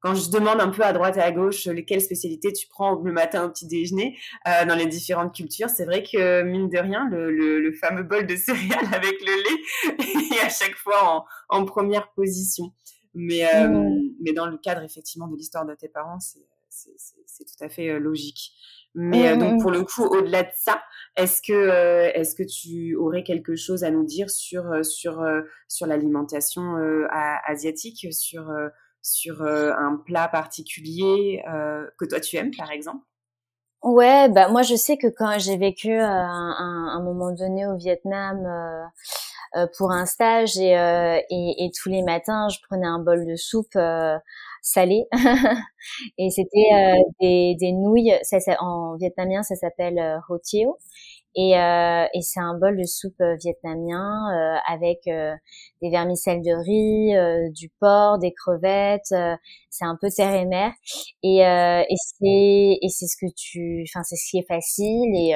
[0.00, 3.12] quand je demande un peu à droite et à gauche lesquelles spécialités tu prends le
[3.12, 7.08] matin au petit déjeuner euh, dans les différentes cultures, c'est vrai que mine de rien,
[7.10, 11.58] le, le, le fameux bol de céréales avec le lait est à chaque fois en,
[11.60, 12.72] en première position.
[13.18, 14.02] Mais, euh, mmh.
[14.20, 17.98] mais dans le cadre effectivement de l'histoire de tes parents, c'est tout à fait euh,
[17.98, 18.52] logique.
[18.94, 19.62] Mais euh, donc mmh.
[19.62, 20.82] pour le coup, au-delà de ça,
[21.16, 25.24] est-ce que euh, est-ce que tu aurais quelque chose à nous dire sur sur
[25.68, 26.74] sur l'alimentation
[27.46, 28.50] asiatique, sur
[29.06, 33.04] sur euh, un plat particulier euh, que toi tu aimes, par exemple?
[33.82, 38.90] Ouais, bah moi je sais que quand j'ai vécu euh, un, moment donné au Vietnam
[39.78, 40.72] pour un stage et,
[41.30, 43.78] et, tous les matins je prenais un bol de soupe
[44.60, 45.06] salée
[46.18, 50.78] et c'était des, nouilles, ça, en vietnamien ça s'appelle ho tio
[51.36, 55.34] et, euh, et c'est un bol de soupe euh, vietnamien euh, avec euh,
[55.82, 59.14] des vermicelles de riz, euh, du porc, des crevettes.
[59.70, 60.72] c'est un peu terre et mer.
[61.22, 65.32] Et, et c'est et c'est ce que tu, enfin c'est ce qui est facile et,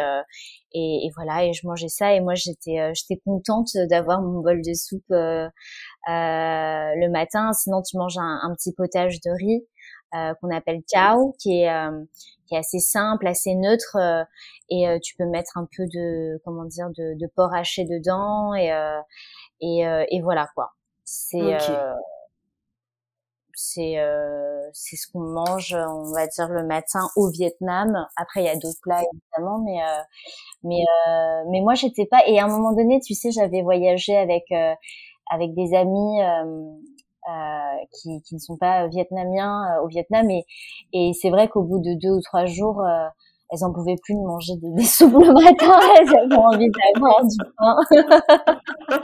[0.72, 1.44] et, et voilà.
[1.44, 7.08] Et je mangeais ça et moi j'étais j'étais contente d'avoir mon bol de soupe le
[7.10, 7.52] matin.
[7.52, 9.66] Sinon tu manges un, un petit potage de riz.
[10.14, 12.04] Euh, qu'on appelle Cao, qui est euh,
[12.46, 14.24] qui est assez simple, assez neutre, euh,
[14.68, 18.70] et tu peux mettre un peu de comment dire de, de porc haché dedans et
[19.60, 20.72] et, et voilà quoi.
[21.04, 21.58] C'est
[23.54, 23.96] c'est
[24.72, 28.06] c'est ce qu'on mange, on va dire le matin au Vietnam.
[28.16, 29.78] Après, il y a d'autres plats évidemment, mais
[30.64, 30.82] mais
[31.50, 32.26] mais moi j'étais pas.
[32.26, 34.44] Et à un moment donné, tu sais, j'avais voyagé avec
[35.30, 36.72] avec des amis euh,
[37.92, 40.44] qui, qui, ne sont pas vietnamiens euh, au Vietnam et,
[40.92, 43.08] et c'est vrai qu'au bout de deux ou trois jours euh,
[43.52, 47.20] elles en pouvaient plus de manger des, des soupes le matin, elles avaient envie d'avoir
[47.24, 47.76] du pain,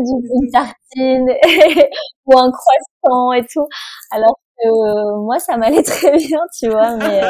[0.00, 1.28] du, une tartine
[2.26, 3.66] ou un croissant et tout.
[4.10, 6.96] Alors que moi, ça m'allait très bien, tu vois.
[6.96, 7.20] Mais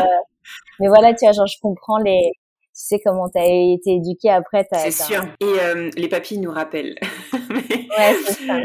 [0.78, 4.68] mais voilà, tu vois, genre je comprends les, tu sais comment t'as été éduqué après.
[4.70, 5.24] C'est sûr.
[5.40, 5.56] Et
[5.96, 6.96] les papilles nous rappellent.
[7.32, 8.60] ouais, c'est ça.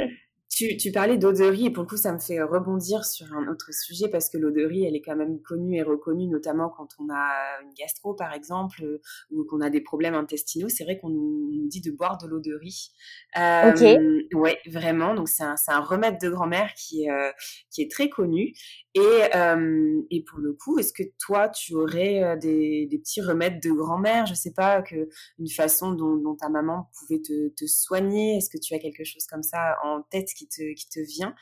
[0.60, 3.74] Tu, tu parlais d'Auderie et pour le coup, ça me fait rebondir sur un autre
[3.74, 7.62] sujet parce que l'Auderie, elle est quand même connue et reconnue, notamment quand on a
[7.64, 10.68] une gastro, par exemple, euh, ou qu'on a des problèmes intestinaux.
[10.68, 12.92] C'est vrai qu'on nous, dit de boire de l'Auderie.
[13.38, 14.38] Euh, ok.
[14.38, 15.16] Ouais, vraiment.
[15.16, 17.32] Donc c'est un, un, remède de grand-mère qui, est, euh,
[17.72, 18.52] qui est très connu.
[18.96, 23.22] Et, euh, et pour le coup, est-ce que toi, tu aurais euh, des, des petits
[23.22, 24.26] remèdes de grand-mère?
[24.26, 28.38] Je sais pas, que une façon dont, dont ta maman pouvait te, te soigner.
[28.38, 31.36] Est-ce que tu as quelque chose comme ça en tête qui te, qui te vient?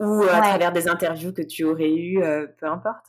[0.00, 3.06] Ou à travers des interviews que tu aurais eues, euh, peu importe.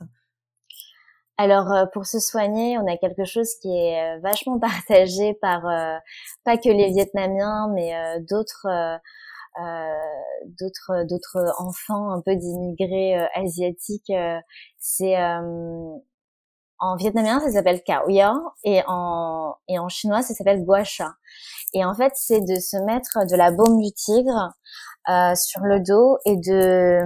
[1.37, 5.63] Alors euh, pour se soigner, on a quelque chose qui est euh, vachement partagé par
[6.43, 7.93] pas que les Vietnamiens, mais
[8.29, 8.67] d'autres
[9.55, 14.11] d'autres d'autres enfants un peu d'immigrés asiatiques.
[14.79, 15.15] c'est
[16.79, 21.13] en vietnamien ça s'appelle Cao et en et en chinois ça s'appelle Gua Sha.
[21.73, 24.53] Et en fait c'est de se mettre de la baume du tigre
[25.09, 26.99] euh, sur le dos et de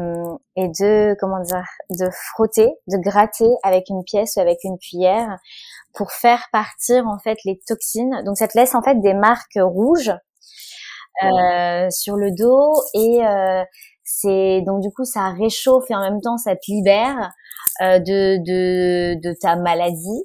[0.55, 5.39] et de comment dire de frotter, de gratter avec une pièce ou avec une cuillère
[5.95, 8.21] pour faire partir en fait les toxines.
[8.23, 10.13] Donc ça te laisse en fait des marques rouges
[11.23, 13.63] euh, sur le dos et euh,
[14.03, 17.31] c'est donc du coup ça réchauffe et en même temps ça te libère
[17.81, 20.23] euh, de, de, de ta maladie.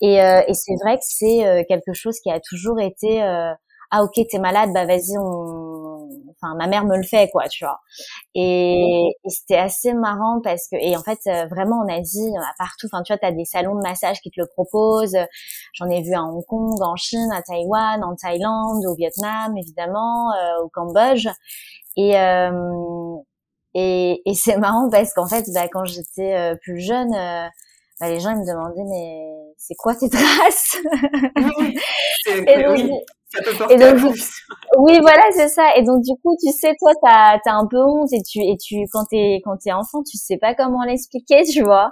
[0.00, 3.22] Et, euh, et c'est vrai que c'est euh, quelque chose qui a toujours été
[3.90, 5.73] ah ok t'es malade bah vas-y on
[6.30, 7.80] enfin ma mère me le fait quoi tu vois.
[8.34, 12.86] Et, et c'était assez marrant parce que et en fait euh, vraiment en Asie partout
[12.92, 15.16] enfin tu vois t'as des salons de massage qui te le proposent.
[15.74, 20.32] J'en ai vu à Hong Kong en Chine à Taïwan en Thaïlande au Vietnam évidemment
[20.32, 21.28] euh, au Cambodge.
[21.96, 22.50] Et euh,
[23.74, 27.10] et, et c'est marrant parce qu'en fait bah, quand j'étais euh, plus jeune
[28.00, 30.76] bah, les gens ils me demandaient mais c'est quoi tes traces?
[31.36, 31.78] Oui,
[33.70, 34.14] et donc,
[34.78, 35.76] oui, voilà, c'est ça.
[35.76, 38.56] Et donc, du coup, tu sais, toi, t'as as un peu honte et tu, et
[38.56, 41.90] tu, quand t'es, quand t'es enfant, tu sais pas comment l'expliquer, tu vois.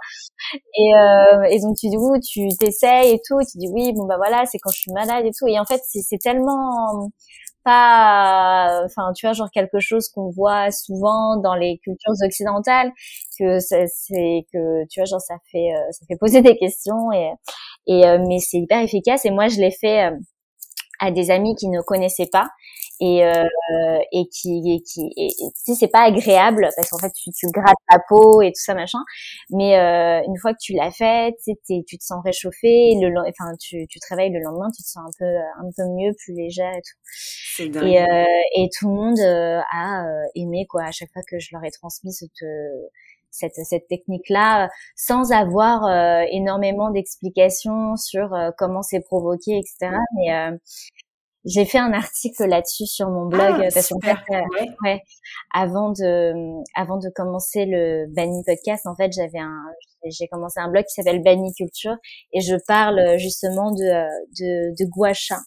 [0.76, 3.92] Et, euh, et donc, tu, du coup, tu t'essayes et tout, et tu dis oui,
[3.94, 5.46] bon, bah voilà, c'est quand je suis malade et tout.
[5.48, 7.08] Et en fait, c'est tellement
[7.64, 12.90] pas, enfin, tu vois, genre quelque chose qu'on voit souvent dans les cultures occidentales,
[13.38, 13.86] que c'est
[14.52, 17.32] que, tu vois, genre ça fait, euh, ça fait poser des questions et,
[17.86, 19.24] et euh, mais c'est hyper efficace.
[19.24, 20.16] Et moi, je l'ai fait euh,
[21.02, 22.48] à des amis qui ne connaissaient pas
[23.00, 23.44] et euh,
[24.12, 27.46] et qui et qui et, tu sais c'est pas agréable parce qu'en fait tu, tu
[27.52, 29.00] grattes ta peau et tout ça machin.
[29.50, 33.52] Mais euh, une fois que tu l'as fait tu tu te sens réchauffé le enfin
[33.60, 36.34] tu tu te réveilles le lendemain tu te sens un peu un peu mieux plus
[36.34, 37.02] légère et tout.
[37.58, 38.24] Et euh,
[38.56, 41.64] et tout le monde euh, a euh, aimé quoi à chaque fois que je leur
[41.64, 42.30] ai transmis cette
[43.32, 49.96] cette, cette technique-là sans avoir euh, énormément d'explications sur euh, comment c'est provoqué, etc.
[50.16, 50.56] Mais euh,
[51.44, 54.16] j'ai fait un article là-dessus sur mon blog ah, parce qu'en fait,
[54.84, 55.02] ouais.
[55.52, 56.32] avant de
[56.76, 59.64] avant de commencer le Banny podcast, en fait, j'avais un
[60.04, 61.96] j'ai commencé un blog qui s'appelle Banny Culture
[62.32, 64.06] et je parle justement de
[64.40, 65.38] de, de gua sha.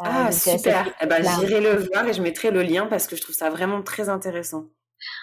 [0.00, 0.94] Ah super.
[1.00, 3.50] Eh ben, j'irai le voir et je mettrai le lien parce que je trouve ça
[3.50, 4.64] vraiment très intéressant.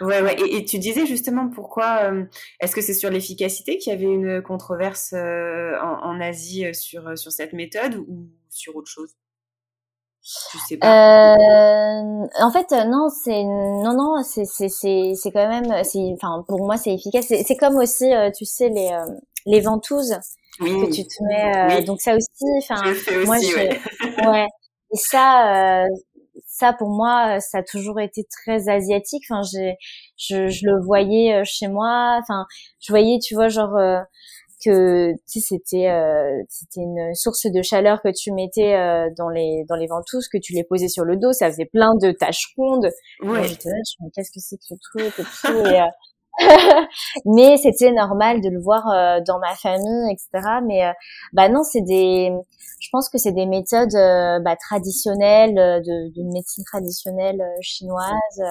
[0.02, 0.36] Ouais, ouais.
[0.50, 2.26] Et, tu disais justement pourquoi, euh,
[2.60, 7.18] est-ce que c'est sur l'efficacité qu'il y avait une controverse euh, en, Asie euh, sur,
[7.18, 9.12] sur cette méthode ou sur autre chose?
[10.52, 11.36] Tu sais pas.
[11.36, 16.78] en fait, non, c'est non, non, c'est c'est c'est c'est quand même, enfin pour moi
[16.78, 17.28] c'est efficace.
[17.28, 18.90] C'est comme aussi, tu sais les
[19.46, 20.16] les ventouses
[20.60, 21.84] que tu te mets.
[21.84, 22.82] Donc ça aussi, enfin
[23.24, 24.48] moi je, ouais.
[24.92, 25.86] Et ça,
[26.58, 29.24] ça pour moi ça a toujours été très asiatique.
[29.30, 29.76] Enfin j'ai
[30.18, 32.18] je, je le voyais euh, chez moi.
[32.22, 32.46] Enfin
[32.82, 34.00] je voyais tu vois genre euh,
[34.64, 38.74] que tu sais c'était euh, c'était une source de chaleur que tu mettais
[39.18, 41.34] dans les dans les ventouses que tu les posais sur le dos.
[41.34, 42.90] Ça faisait plein de taches rondes.
[43.22, 43.48] Ouais.
[43.48, 45.82] j'étais là je me qu'est-ce que c'est que ce truc et tout et,
[47.26, 50.60] mais c'était normal de le voir euh, dans ma famille, etc.
[50.66, 50.92] Mais euh,
[51.34, 52.32] bah non, c'est des,
[52.82, 58.42] je pense que c'est des méthodes euh, bah, traditionnelles de, de, médecine traditionnelle chinoise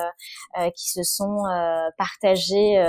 [0.76, 1.43] qui se sont
[1.99, 2.82] partagées,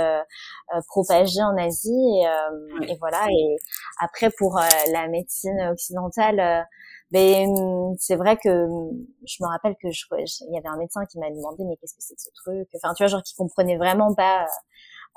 [0.88, 3.26] propagées en Asie et, et, voilà.
[3.30, 3.56] Et
[4.00, 4.58] après pour
[4.92, 6.66] la médecine occidentale.
[7.12, 10.04] Mais hum, c'est vrai que hum, je me rappelle que je,
[10.48, 12.68] il y avait un médecin qui m'a demandé mais qu'est-ce que c'est que ce truc?
[12.74, 14.46] Enfin, tu vois, genre qui comprenait vraiment pas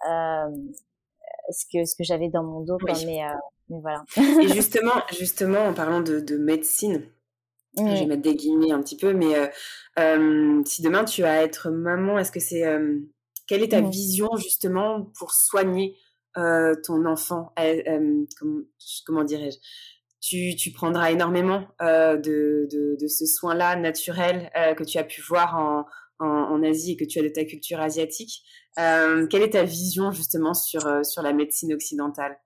[0.07, 0.49] euh,
[1.51, 2.77] ce que ce que j'avais dans mon dos.
[3.05, 3.27] mais, euh,
[3.69, 4.03] mais voilà.
[4.17, 7.03] Et justement, justement, en parlant de, de médecine,
[7.77, 9.49] je vais mettre des guillemets un petit peu, mais
[9.99, 12.65] euh, si demain tu vas être maman, est-ce que c'est
[13.47, 13.89] quelle est ta mmh.
[13.89, 15.95] vision justement pour soigner
[16.35, 17.53] ton enfant?
[18.37, 18.61] Comment,
[19.05, 19.57] comment dirais-je?
[20.21, 22.17] Tu, tu, prendras énormément de,
[22.71, 25.85] de, de, ce soin-là naturel que tu as pu voir en,
[26.19, 28.43] en, en, Asie et que tu as de ta culture asiatique.
[28.77, 32.39] Euh, quelle est ta vision justement sur, euh, sur la médecine occidentale?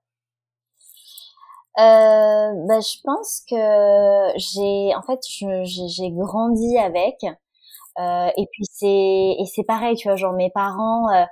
[1.78, 7.16] Euh, bah, je pense que j'ai en fait j'ai grandi avec
[7.98, 11.24] euh, et puis c'est et c'est pareil tu vois genre mes parents euh,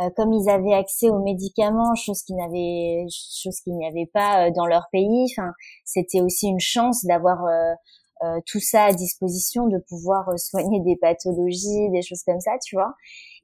[0.00, 4.50] euh comme ils avaient accès aux médicaments chose qu'ils n'avaient chose qu'il n'y avait pas
[4.50, 5.52] dans leur pays enfin
[5.84, 7.38] c'était aussi une chance d'avoir
[8.46, 12.94] tout ça à disposition de pouvoir soigner des pathologies des choses comme ça tu vois.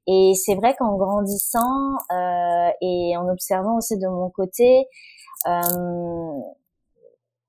[0.06, 4.86] Et c'est vrai qu'en grandissant euh, et en observant aussi de mon côté,
[5.46, 6.40] euh,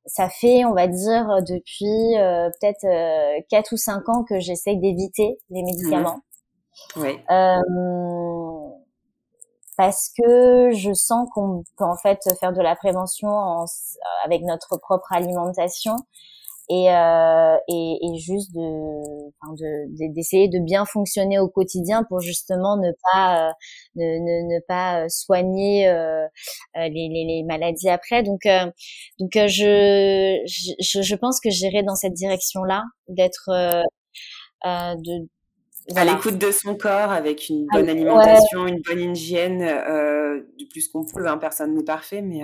[0.05, 4.77] ça fait, on va dire, depuis euh, peut-être euh, quatre ou cinq ans que j'essaye
[4.77, 6.19] d'éviter les médicaments.
[6.95, 7.01] Mmh.
[7.01, 7.19] Oui.
[7.29, 8.69] Euh,
[9.77, 13.65] parce que je sens qu'on peut en fait faire de la prévention en,
[14.25, 15.95] avec notre propre alimentation
[16.69, 22.91] et, euh, et, et, juste de, d'essayer de, bien fonctionner au quotidien pour justement ne
[23.11, 23.51] pas euh,
[23.95, 26.27] ne, ne, ne, pas soigner euh, euh
[26.75, 28.23] les, les, les, maladies après.
[28.23, 28.65] Donc euh,
[29.19, 30.39] donc euh, je,
[30.79, 33.49] je, je pense que j'irai dans cette direction là d'être
[34.63, 35.27] de
[35.97, 39.59] à l'écoute de son corps avec une bonne alimentation, une bonne hygiène,
[40.57, 41.27] du plus qu'on peut.
[41.27, 42.39] Hein, personne n'est parfait, mais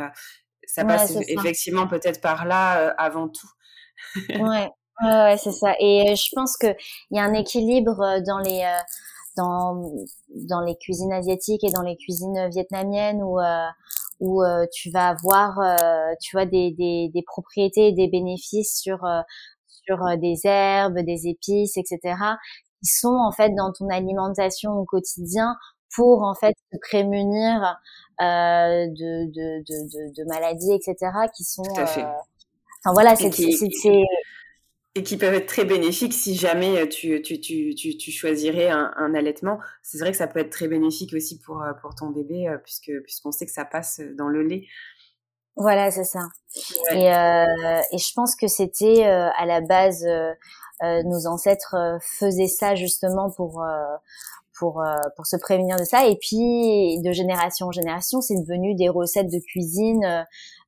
[0.67, 3.47] ça passe effectivement peut-être par là avant tout
[4.29, 4.69] ouais,
[5.03, 5.73] ouais, c'est ça.
[5.79, 6.67] Et euh, je pense que
[7.11, 8.81] il y a un équilibre euh, dans les euh,
[9.37, 9.81] dans
[10.49, 13.39] dans les cuisines asiatiques et dans les cuisines vietnamiennes où
[14.19, 14.43] où
[14.73, 15.59] tu vas avoir
[16.19, 18.99] tu vois des, des, des propriétés et des bénéfices sur
[19.85, 21.99] sur des herbes, des épices, etc.
[22.83, 25.55] qui sont en fait dans ton alimentation au quotidien
[25.95, 27.77] pour en fait te prémunir
[28.19, 31.11] de, de, de, de, maladies, etc.
[31.35, 31.63] qui sont
[32.83, 33.29] Enfin voilà, c'est
[34.95, 38.91] et qui peuvent être très bénéfiques si jamais euh, tu, tu, tu, tu, choisirais un,
[38.97, 39.59] un allaitement.
[39.83, 42.57] C'est vrai que ça peut être très bénéfique aussi pour, euh, pour ton bébé, euh,
[42.57, 44.65] puisque puisqu'on sait que ça passe dans le lait.
[45.55, 46.21] Voilà, c'est ça.
[46.91, 52.75] Et, euh, et je pense que c'était à la base, euh, nos ancêtres faisaient ça
[52.75, 53.61] justement pour
[54.57, 54.81] pour
[55.17, 56.07] pour se prévenir de ça.
[56.07, 60.25] Et puis de génération en génération, c'est devenu des recettes de cuisine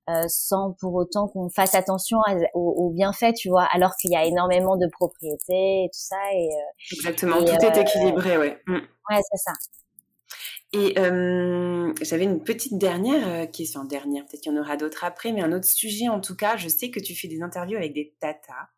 [0.10, 2.18] euh, sans pour autant qu'on fasse attention
[2.56, 6.18] aux, bienfaits, tu vois, alors qu'il y a énormément de propriétés et tout ça.
[6.34, 8.62] Et, euh, Exactement, tout est euh, équilibré, ouais.
[8.66, 8.78] Mm.
[8.78, 9.54] Ouais, c'est ça.
[10.74, 10.96] Et
[12.02, 15.52] j'avais une petite dernière question, dernière, peut-être qu'il y en aura d'autres après, mais un
[15.52, 16.56] autre sujet en tout cas.
[16.58, 18.70] Je sais que tu fais des interviews avec des tatas.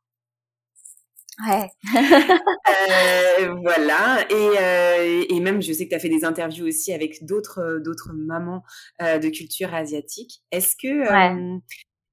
[1.41, 1.67] Ouais.
[1.95, 4.25] euh, voilà.
[4.29, 7.59] Et, euh, et, même, je sais que tu as fait des interviews aussi avec d'autres
[7.59, 8.63] euh, d'autres mamans
[9.01, 10.43] euh, de culture asiatique.
[10.51, 11.59] Est-ce que ouais.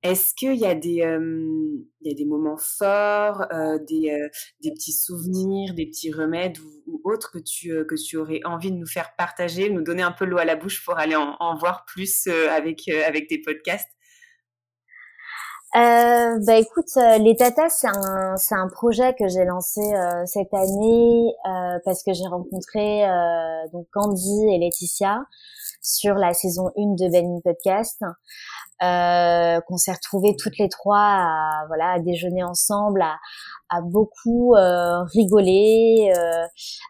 [0.02, 1.04] est-ce qu'il y a des
[2.00, 3.46] il y a des moments forts,
[3.86, 4.28] des
[4.62, 8.72] des petits souvenirs, des petits remèdes ou, ou, autres que tu que tu aurais envie
[8.72, 11.36] de nous faire partager, nous donner un peu l'eau à la bouche pour aller en,
[11.40, 13.90] en voir plus avec avec tes podcasts?
[15.76, 20.26] Euh, bah écoute, euh, les Tatas, c'est un, c'est un projet que j'ai lancé euh,
[20.26, 25.24] cette année euh, parce que j'ai rencontré euh, donc Candy et Laetitia
[25.80, 28.00] sur la saison 1 de Benny Podcast,
[28.80, 33.16] qu'on s'est retrouvées toutes les trois à, voilà, à déjeuner ensemble, à,
[33.68, 34.54] à beaucoup
[35.14, 36.12] rigoler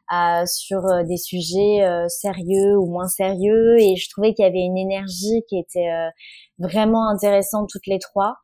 [0.09, 4.79] à, sur des sujets sérieux ou moins sérieux et je trouvais qu'il y avait une
[4.79, 5.91] énergie qui était
[6.59, 8.37] vraiment intéressante toutes les trois.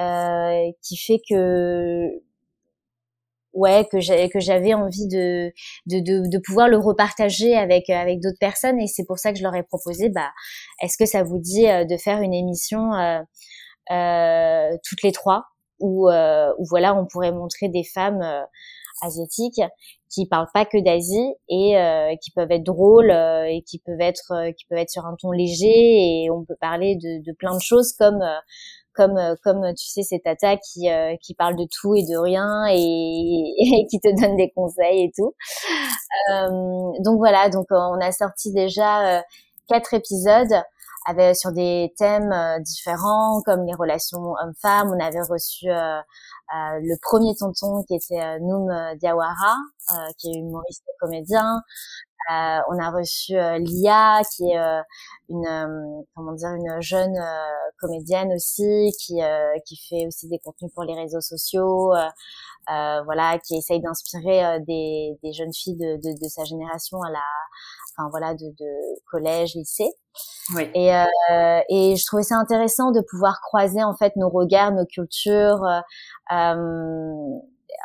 [0.00, 2.08] Euh, qui fait que
[3.58, 5.52] ouais que j'avais que j'avais envie de,
[5.86, 8.78] de, de de pouvoir le repartager avec avec d'autres personnes.
[8.80, 10.30] Et c'est pour ça que je leur ai proposé bah
[10.82, 13.20] est-ce que ça vous dit euh, de faire une émission euh,
[13.90, 15.44] euh, toutes les trois
[15.80, 18.22] où, euh, où voilà on pourrait montrer des femmes
[19.02, 19.62] asiatiques
[20.10, 21.74] qui parlent pas que d'Asie et
[22.20, 26.24] qui peuvent être drôles et qui peuvent être qui peuvent être sur un ton léger
[26.24, 28.20] et on peut parler de, de plein de choses comme
[28.98, 32.18] comme euh, comme tu sais ces tata qui euh, qui parlent de tout et de
[32.18, 35.34] rien et, qui te donnent des conseils et tout.
[36.32, 39.22] Euh, donc voilà, donc on a sorti déjà
[39.68, 40.62] quatre épisodes
[41.06, 44.92] avec sur des thèmes différents comme les relations hommes-femmes.
[44.94, 49.56] On avait reçu le premier tonton qui était Noum Diawara,
[50.18, 51.62] qui est humoriste et comédien.
[52.30, 54.82] Euh, on a reçu euh, Lia, qui est euh,
[55.28, 57.16] une comment dire une jeune
[57.80, 59.20] comédienne aussi, qui
[59.66, 61.92] qui fait aussi des contenus pour les réseaux sociaux.
[62.66, 67.24] voilà, qui essaye d'inspirer des, des jeunes filles de, de, de, sa génération à la,
[67.96, 69.90] enfin voilà, de, de collège, lycée.
[70.54, 70.70] Oui.
[70.74, 74.86] Et, euh, et je trouvais ça intéressant de pouvoir croiser en fait nos regards, nos
[74.86, 75.62] cultures,
[76.32, 77.38] euh,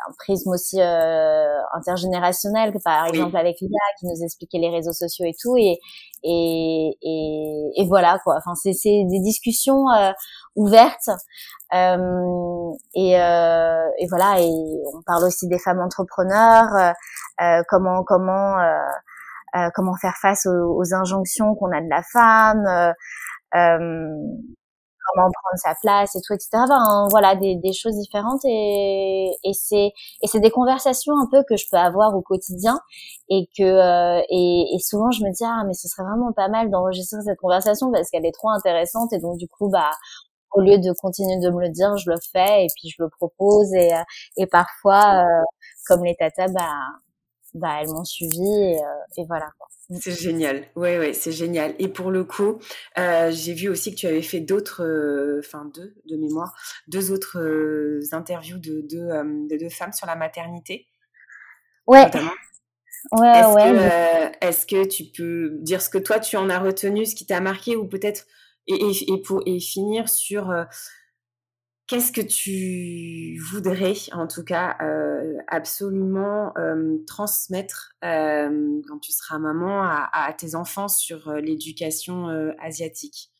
[0.08, 5.26] un prisme aussi euh, intergénérationnel, par exemple avec Lila qui nous expliquait les réseaux sociaux
[5.26, 5.78] et tout, et
[6.22, 8.36] et, et, et voilà quoi.
[8.38, 10.12] Enfin, c'est c'est des discussions euh,
[10.56, 11.10] ouvertes
[11.74, 14.40] euh, et euh, et voilà.
[14.40, 14.50] Et
[14.94, 16.94] on parle aussi des femmes entrepreneurs,
[17.40, 18.56] euh, comment comment
[19.74, 22.94] comment faire face aux, aux injonctions qu'on a de la femme.
[25.12, 26.48] Comment prendre sa place et tout, etc.
[26.54, 29.92] Enfin, voilà, des, des, choses différentes et, et c'est
[30.22, 32.78] et c'est des conversations un peu que je peux avoir au quotidien
[33.28, 36.48] et que euh, et, et, souvent je me dis ah mais ce serait vraiment pas
[36.48, 39.90] mal d'enregistrer cette conversation parce qu'elle est trop intéressante et donc du coup bah
[40.54, 43.08] au lieu de continuer de me le dire, je le fais et puis je le
[43.10, 44.02] propose et euh,
[44.38, 45.42] et parfois euh,
[45.86, 46.70] comme les tatas bah
[47.54, 48.78] bah elles m'ont suivi et,
[49.16, 49.46] et voilà.
[49.90, 49.96] Mmh.
[50.00, 51.74] C'est génial, ouais, ouais, c'est génial.
[51.78, 52.58] Et pour le coup,
[52.98, 56.54] euh, j'ai vu aussi que tu avais fait d'autres, euh, enfin deux de mémoire,
[56.88, 60.86] deux autres euh, interviews de deux, de deux femmes sur la maternité.
[61.86, 62.10] Ouais.
[63.12, 63.72] Ouais, est-ce ouais.
[64.40, 67.26] Que, est-ce que tu peux dire ce que toi tu en as retenu, ce qui
[67.26, 68.24] t'a marqué, ou peut-être
[68.66, 70.50] et, et, et, pour et finir sur
[71.86, 79.38] Qu'est-ce que tu voudrais, en tout cas, euh, absolument euh, transmettre euh, quand tu seras
[79.38, 82.28] maman à, tes enfants sur l'éducation
[82.58, 83.30] asiatique?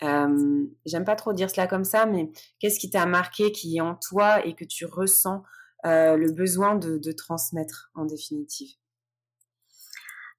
[0.00, 2.30] J'aime pas trop dire cela comme ça, mais
[2.60, 5.42] qu'est-ce qui t'a marqué, qui est en toi et que tu ressens
[5.82, 8.70] le besoin de, de, transmettre en définitive?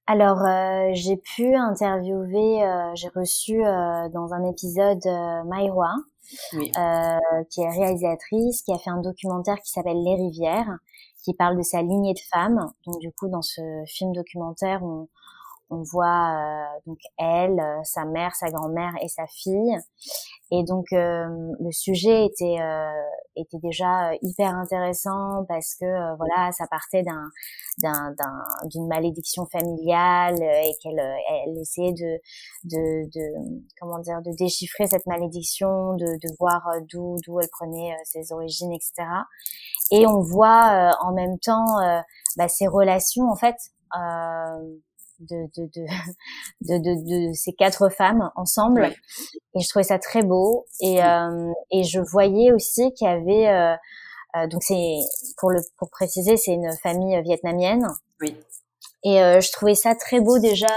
[0.08, 0.46] Alors,
[0.94, 2.64] j'ai pu interviewer,
[2.96, 5.04] j'ai reçu dans un épisode
[6.54, 10.78] Euh, qui est réalisatrice, qui a fait un documentaire qui s'appelle Les Rivières,
[11.24, 12.72] qui parle de sa lignée de femmes.
[12.86, 15.08] Donc du coup, dans ce film documentaire, on,
[15.70, 19.78] voit euh, donc elle, euh, sa mère, sa grand-mère et sa fille.
[20.52, 22.60] Et donc le sujet était
[23.36, 27.30] était déjà hyper intéressant parce que voilà, ça partait d'un
[27.82, 28.14] d'un
[28.66, 32.20] d'une malédiction familiale et qu'elle elle essayait de,
[32.66, 36.62] de de comment dire de déchiffrer cette malédiction, de de voir
[36.92, 39.08] d'où d'où elle prenait ses origines, etc.
[39.92, 41.78] Et on voit en même temps
[42.38, 43.56] bah, ces relations en fait.
[43.96, 44.78] Euh,
[45.22, 45.70] de, de,
[46.62, 48.94] de, de, de, ces quatre femmes ensemble.
[49.56, 50.66] Et je trouvais ça très beau.
[50.82, 53.48] Et, euh, et je voyais aussi qu'il y avait...
[53.48, 53.76] Euh,
[54.38, 54.96] euh, donc c'est
[55.38, 57.86] pour le pour préciser, c'est une famille vietnamienne.
[58.22, 58.34] Oui.
[59.04, 60.74] Et je trouvais ça très beau déjà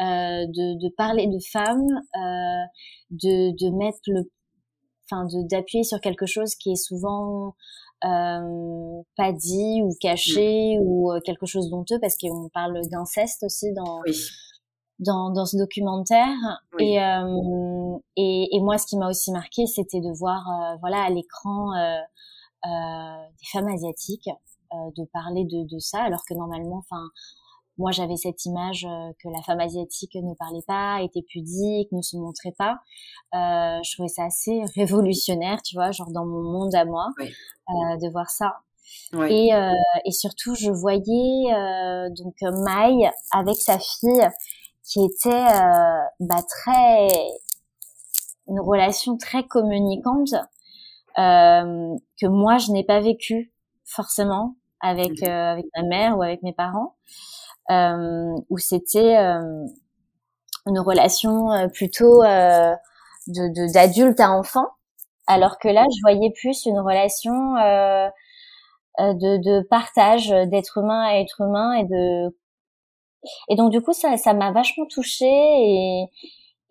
[0.00, 1.86] de, de parler de femmes,
[3.10, 4.22] de, de mettre le,
[5.08, 7.54] enfin d'appuyer sur quelque chose qui est souvent
[8.04, 13.72] euh, pas dit ou caché ou euh, quelque chose d'honteux parce qu'on parle d'inceste aussi
[13.72, 14.02] dans
[15.00, 16.36] dans, dans ce documentaire.
[16.78, 21.04] Et, euh, et, et moi ce qui m'a aussi marqué c'était de voir euh, voilà
[21.04, 21.70] à l'écran
[22.64, 24.28] des femmes asiatiques
[24.72, 27.04] de parler de, de ça alors que normalement enfin
[27.78, 32.02] moi j'avais cette image euh, que la femme asiatique ne parlait pas, était pudique, ne
[32.02, 32.78] se montrait pas.
[33.34, 37.96] Euh, je trouvais ça assez révolutionnaire, tu vois, genre dans mon monde à moi, euh,
[37.96, 38.58] de voir ça.
[39.28, 39.72] Et, euh,
[40.04, 44.28] et surtout, je voyais euh, donc Mai avec sa fille
[44.82, 47.08] qui était euh, bah, très
[48.46, 50.34] une relation très communicante
[51.16, 53.52] que moi je n'ai pas vécu
[53.84, 59.66] forcément avec mmh avec ma mère ou avec mes parents euh, où c'était euh,
[60.66, 64.66] une relation euh, plutôt de d'adulte à enfant,
[65.26, 67.32] alors que là, je voyais plus une relation
[68.98, 72.36] de, de partage d'être humain à être humain et de
[73.48, 76.04] et donc du coup ça ça m'a vachement touchée et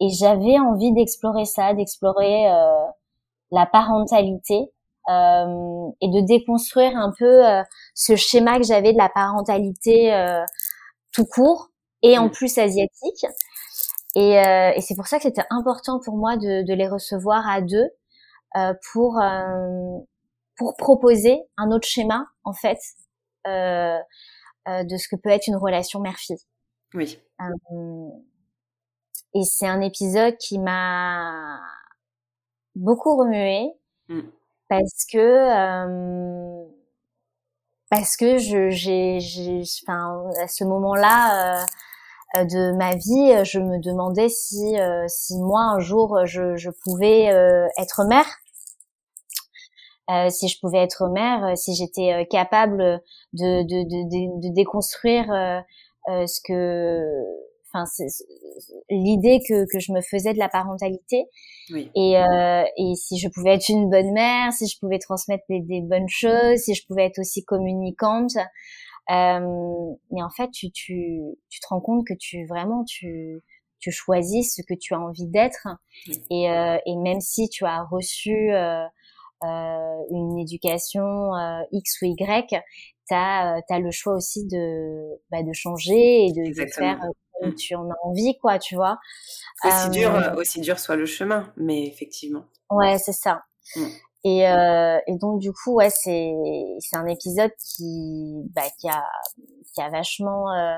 [0.01, 2.85] et j'avais envie d'explorer ça, d'explorer euh,
[3.51, 4.71] la parentalité
[5.09, 7.41] et de déconstruire un peu
[7.93, 10.13] ce schéma que j'avais de la parentalité
[11.13, 11.69] tout court
[12.01, 12.31] et en mmh.
[12.31, 13.25] plus asiatique.
[14.15, 17.61] Et, et c'est pour ça que c'était important pour moi de, de, les recevoir à
[17.61, 17.89] deux
[18.91, 19.19] pour
[20.57, 22.77] pour proposer un autre schéma en fait
[23.47, 23.97] euh,
[24.67, 26.37] euh, de ce que peut être une relation mère-fille.
[26.93, 27.19] Oui.
[27.41, 28.09] Euh,
[29.33, 31.59] et c'est un épisode qui m'a
[32.75, 33.67] beaucoup remué
[34.09, 34.21] mm.
[34.69, 36.65] parce que euh,
[37.93, 41.63] parce que je j'ai enfin à ce moment-là
[42.35, 44.75] euh, de ma vie, je me demandais si
[45.07, 47.25] si moi un jour je, je pouvais
[47.77, 48.25] être mère.
[50.09, 54.53] Euh, si je pouvais être mère, euh, si j'étais euh, capable de, de, de, de
[54.53, 55.27] déconstruire
[56.07, 57.01] ce que,
[57.73, 57.85] enfin,
[58.89, 61.25] l'idée que, que je me faisais de la parentalité.
[61.71, 61.89] Oui.
[61.95, 65.81] Et, et si je pouvais être une bonne mère, si je pouvais transmettre des, des
[65.81, 68.35] bonnes choses, si je pouvais être aussi communicante.
[69.09, 71.19] Euh, mais en fait, tu, tu,
[71.49, 73.43] tu te rends compte que tu vraiment tu
[73.79, 75.67] tu choisis ce que tu as envie d'être
[76.31, 78.85] et, euh, et même si tu as reçu euh,
[79.43, 85.43] euh, une éducation euh, X ou Y, tu as, as, le choix aussi de, bah,
[85.43, 86.97] de changer et de, de faire
[87.47, 87.55] mm.
[87.55, 88.99] tu en as envie, quoi, tu vois.
[89.63, 92.45] Aussi, dur, euh, aussi dur soit le chemin, mais effectivement.
[92.69, 93.43] Ouais, c'est ça.
[93.75, 93.85] Mm.
[94.25, 96.33] Et, euh, et, donc du coup, ouais, c'est
[96.79, 99.03] c'est un épisode qui bah, qui a
[99.73, 100.75] qui a vachement euh,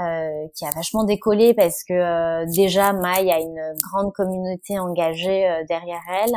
[0.00, 6.02] euh, qui a vachement décollé parce que déjà Maï a une grande communauté engagée derrière
[6.10, 6.34] elle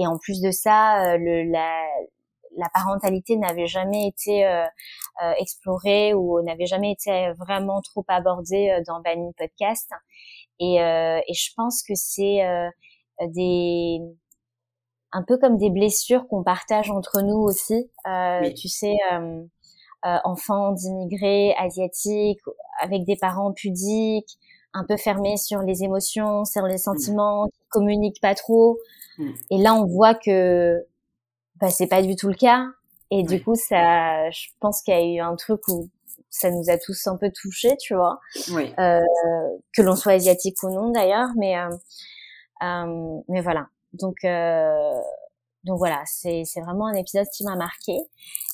[0.00, 1.84] et en plus de ça, euh, le, la,
[2.56, 4.64] la parentalité n'avait jamais été euh,
[5.22, 9.90] euh, explorée ou n'avait jamais été vraiment trop abordée dans Banning Podcast.
[10.58, 12.42] Et, et je pense que c'est
[13.28, 13.98] des
[15.12, 17.90] un peu comme des blessures qu'on partage entre nous aussi.
[18.56, 18.96] Tu sais,
[20.06, 22.40] euh, enfants d'immigrés asiatiques
[22.80, 24.38] avec des parents pudiques,
[24.72, 28.78] un peu fermés sur les émotions, sur les sentiments, qui communiquent pas trop.
[29.18, 29.30] Mm.
[29.50, 30.82] Et là, on voit que
[31.60, 32.66] bah, c'est pas du tout le cas.
[33.10, 35.88] Et du coup, ça, je pense qu'il y a eu un truc où
[36.28, 38.20] ça nous a tous un peu touchés, tu vois.
[38.52, 38.72] Oui.
[38.78, 39.00] Euh,
[39.74, 41.28] que l'on soit asiatique ou non, d'ailleurs.
[41.36, 41.68] Mais, euh,
[42.62, 43.66] euh, mais voilà.
[43.92, 45.00] Donc, euh,
[45.64, 47.98] donc voilà, c'est c'est vraiment un épisode qui m'a marqué.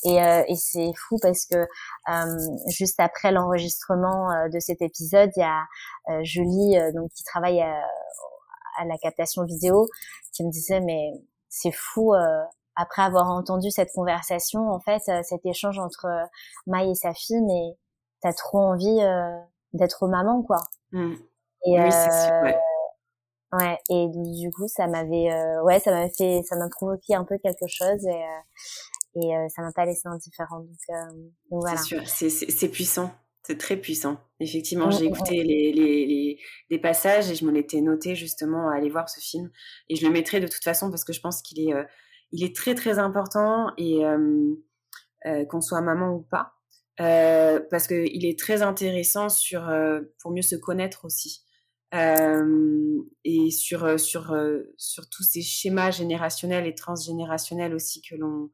[0.05, 2.39] Et, euh, et c'est fou parce que euh,
[2.69, 8.97] juste après l'enregistrement de cet épisode, il y a Julie, donc qui travaille à la
[8.99, 9.89] captation vidéo
[10.33, 11.13] qui me disait mais
[11.49, 12.43] c'est fou euh,
[12.77, 16.25] après avoir entendu cette conversation en fait euh, cet échange entre euh,
[16.67, 17.77] Maï et sa fille mais
[18.23, 19.01] t'as trop envie
[19.73, 20.59] d'être maman quoi
[20.93, 21.13] mmh.
[21.67, 21.89] et oui,
[22.43, 22.57] ouais.
[23.53, 23.79] ouais.
[23.91, 25.29] et du coup ça m'avait
[25.63, 28.25] ouais ça m'avait fait ça m'a provoqué un peu quelque chose et
[29.19, 30.99] et ça m'a pas laissé indifférent donc,
[31.51, 33.11] donc voilà c'est c'est puissant
[33.47, 34.19] c'est très puissant.
[34.41, 36.37] Effectivement, j'ai écouté les, les,
[36.69, 39.53] les, passages et je me l'étais noté justement à aller voir ce film.
[39.89, 41.85] Et je le mettrai de toute façon parce que je pense qu'il est, euh,
[42.33, 44.55] il est très très important et euh,
[45.27, 46.53] euh, qu'on soit maman ou pas.
[46.99, 49.71] parce qu'il est très intéressant sur,
[50.21, 51.45] pour mieux se connaître aussi.
[51.93, 54.37] et sur, sur,
[54.77, 58.51] sur tous ces schémas générationnels et transgénérationnels aussi que l'on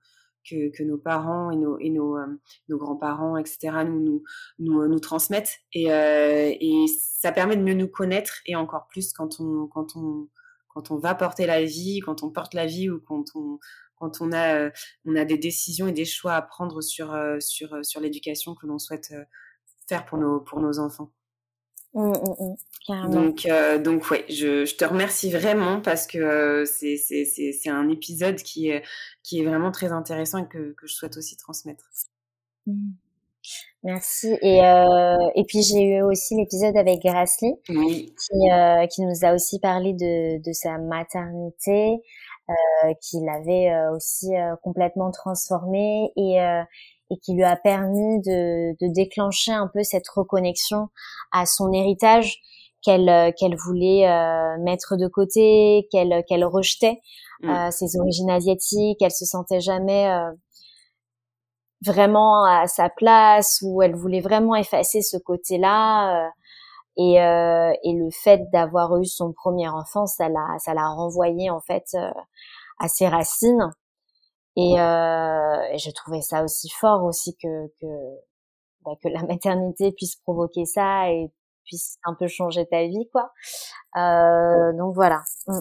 [0.48, 2.26] que, que, nos parents et nos, et nos, euh,
[2.68, 4.22] nos grands-parents, etc., nous, nous,
[4.58, 5.58] nous, euh, transmettent.
[5.72, 6.86] Et, euh, et,
[7.20, 10.28] ça permet de mieux nous connaître et encore plus quand on, quand on,
[10.74, 13.58] quand on va porter la vie, quand on porte la vie ou quand on,
[13.96, 14.70] quand on a,
[15.04, 18.78] on a des décisions et des choix à prendre sur, sur, sur l'éducation que l'on
[18.78, 19.14] souhaite
[19.88, 21.12] faire pour nos, pour nos enfants.
[21.94, 22.56] Mmh, mmh,
[22.88, 23.10] mmh.
[23.10, 27.90] donc, euh, donc ouais, je, je, te remercie vraiment parce que euh, c'est c'est un
[27.90, 28.82] épisode qui est,
[29.22, 31.84] qui est vraiment très intéressant et que, que je souhaite aussi transmettre.
[33.82, 34.36] Merci.
[34.42, 37.00] Et, euh, et puis j'ai eu aussi l'épisode avec
[37.68, 38.14] oui.
[38.16, 42.00] qui, euh, qui nous a aussi parlé de, de sa maternité,
[42.48, 44.30] euh, qui l'avait euh, aussi
[44.62, 46.36] complètement transformée et,
[47.10, 50.88] et qui lui a permis de, de, déclencher un peu cette reconnexion
[51.32, 52.40] à son héritage
[52.82, 57.00] qu'elle euh, qu'elle voulait euh, mettre de côté, qu'elle qu'elle rejetait
[57.42, 57.48] mm.
[57.50, 60.10] euh, ses origines asiatiques, elle se sentait jamais
[61.84, 66.30] vraiment à sa place ou elle voulait vraiment effacer ce côté-là
[66.96, 71.60] et, et le fait d'avoir eu son premier enfant, ça l'a ça l'a renvoyé en
[71.60, 71.96] fait
[72.78, 73.70] à ses racines
[74.56, 77.86] et, euh, et je trouvais ça aussi fort aussi que que,
[78.84, 81.30] bah, que la maternité puisse provoquer ça et
[81.64, 83.30] puisse un peu changer ta vie quoi.
[83.96, 85.22] Euh, donc voilà.
[85.46, 85.60] Mm.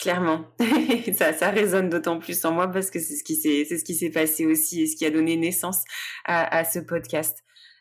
[0.00, 0.46] Clairement,
[1.12, 3.84] ça, ça résonne d'autant plus en moi parce que c'est ce qui s'est, c'est ce
[3.84, 5.82] qui s'est passé aussi et ce qui a donné naissance
[6.24, 7.36] à, ce podcast.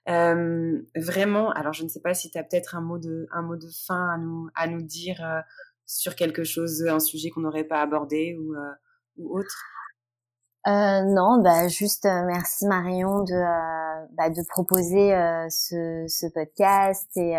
[0.10, 3.42] Euh, vraiment, alors je ne sais pas si tu as peut-être un mot de, un
[3.42, 5.40] mot de fin à nous, à nous dire euh,
[5.86, 8.72] sur quelque chose, un sujet qu'on n'aurait pas abordé ou, euh,
[9.16, 9.64] ou autre.
[10.66, 15.12] non, bah juste merci Marion de, bah, de proposer
[15.50, 17.32] ce, ce podcast et,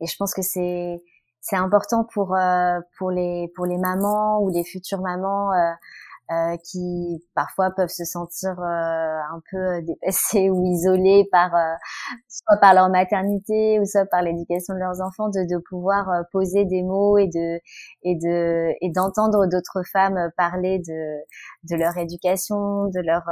[0.00, 1.00] et je pense que c'est
[1.48, 5.72] c'est important pour euh, pour les pour les mamans ou les futures mamans euh,
[6.32, 11.52] euh, qui parfois peuvent se sentir un peu dépassées ou isolées par
[12.28, 16.64] soit par leur maternité ou soit par l'éducation de leurs enfants de, de pouvoir poser
[16.64, 17.60] des mots et de
[18.02, 21.14] et de et d'entendre d'autres femmes parler de
[21.70, 23.22] de leur éducation de leur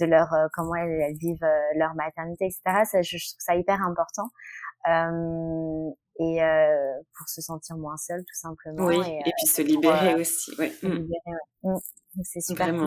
[0.00, 4.28] de leur comment elles, vivent leur maternité etc ça je, je trouve ça hyper important.
[4.88, 8.84] Euh, et euh, pour se sentir moins seul tout simplement.
[8.84, 10.54] Oui, et, puis se libérer aussi.
[10.58, 10.72] Ouais.
[10.82, 11.08] Mmh.
[11.62, 11.76] Mmh.
[12.22, 12.86] C'est super Vraiment.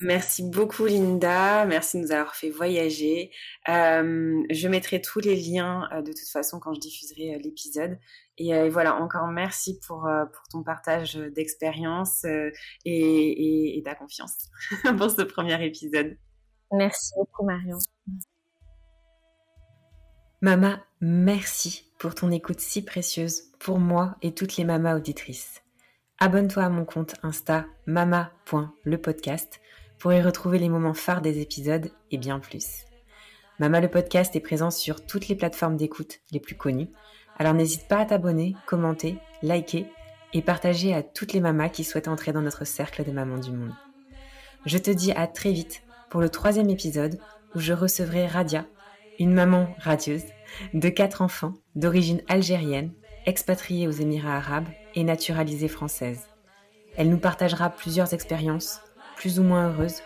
[0.00, 3.30] Merci beaucoup Linda, merci de nous avoir fait voyager.
[3.68, 7.96] Euh, je mettrai tous les liens de toute façon quand je diffuserai l'épisode.
[8.38, 10.00] Et voilà, encore merci pour,
[10.32, 12.52] pour ton partage d'expérience et,
[12.84, 14.36] et, et ta confiance
[14.98, 16.18] pour ce premier épisode.
[16.72, 17.78] Merci beaucoup Marion.
[20.44, 25.62] Mama, merci pour ton écoute si précieuse pour moi et toutes les mamas auditrices.
[26.18, 29.60] Abonne-toi à mon compte Insta mama.lepodcast
[30.00, 32.86] pour y retrouver les moments phares des épisodes et bien plus.
[33.60, 36.90] Mama le podcast est présent sur toutes les plateformes d'écoute les plus connues,
[37.38, 39.86] alors n'hésite pas à t'abonner, commenter, liker
[40.32, 43.52] et partager à toutes les mamas qui souhaitent entrer dans notre cercle de mamans du
[43.52, 43.76] monde.
[44.66, 47.20] Je te dis à très vite pour le troisième épisode
[47.54, 48.66] où je recevrai Radia
[49.22, 50.24] une maman radieuse,
[50.74, 52.90] de quatre enfants, d'origine algérienne,
[53.24, 54.66] expatriée aux Émirats arabes
[54.96, 56.28] et naturalisée française.
[56.96, 58.80] Elle nous partagera plusieurs expériences,
[59.14, 60.02] plus ou moins heureuses,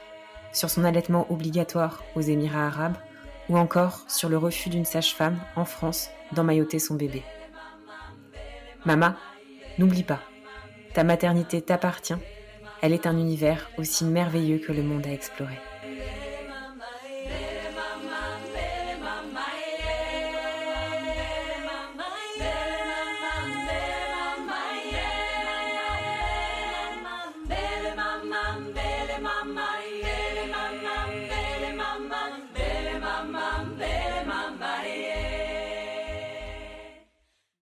[0.53, 2.99] sur son allaitement obligatoire aux Émirats arabes
[3.49, 7.23] ou encore sur le refus d'une sage-femme en France d'emmailloter son bébé.
[8.85, 9.17] Mama,
[9.79, 10.21] n'oublie pas,
[10.93, 12.19] ta maternité t'appartient,
[12.83, 15.59] elle est un univers aussi merveilleux que le monde à explorer.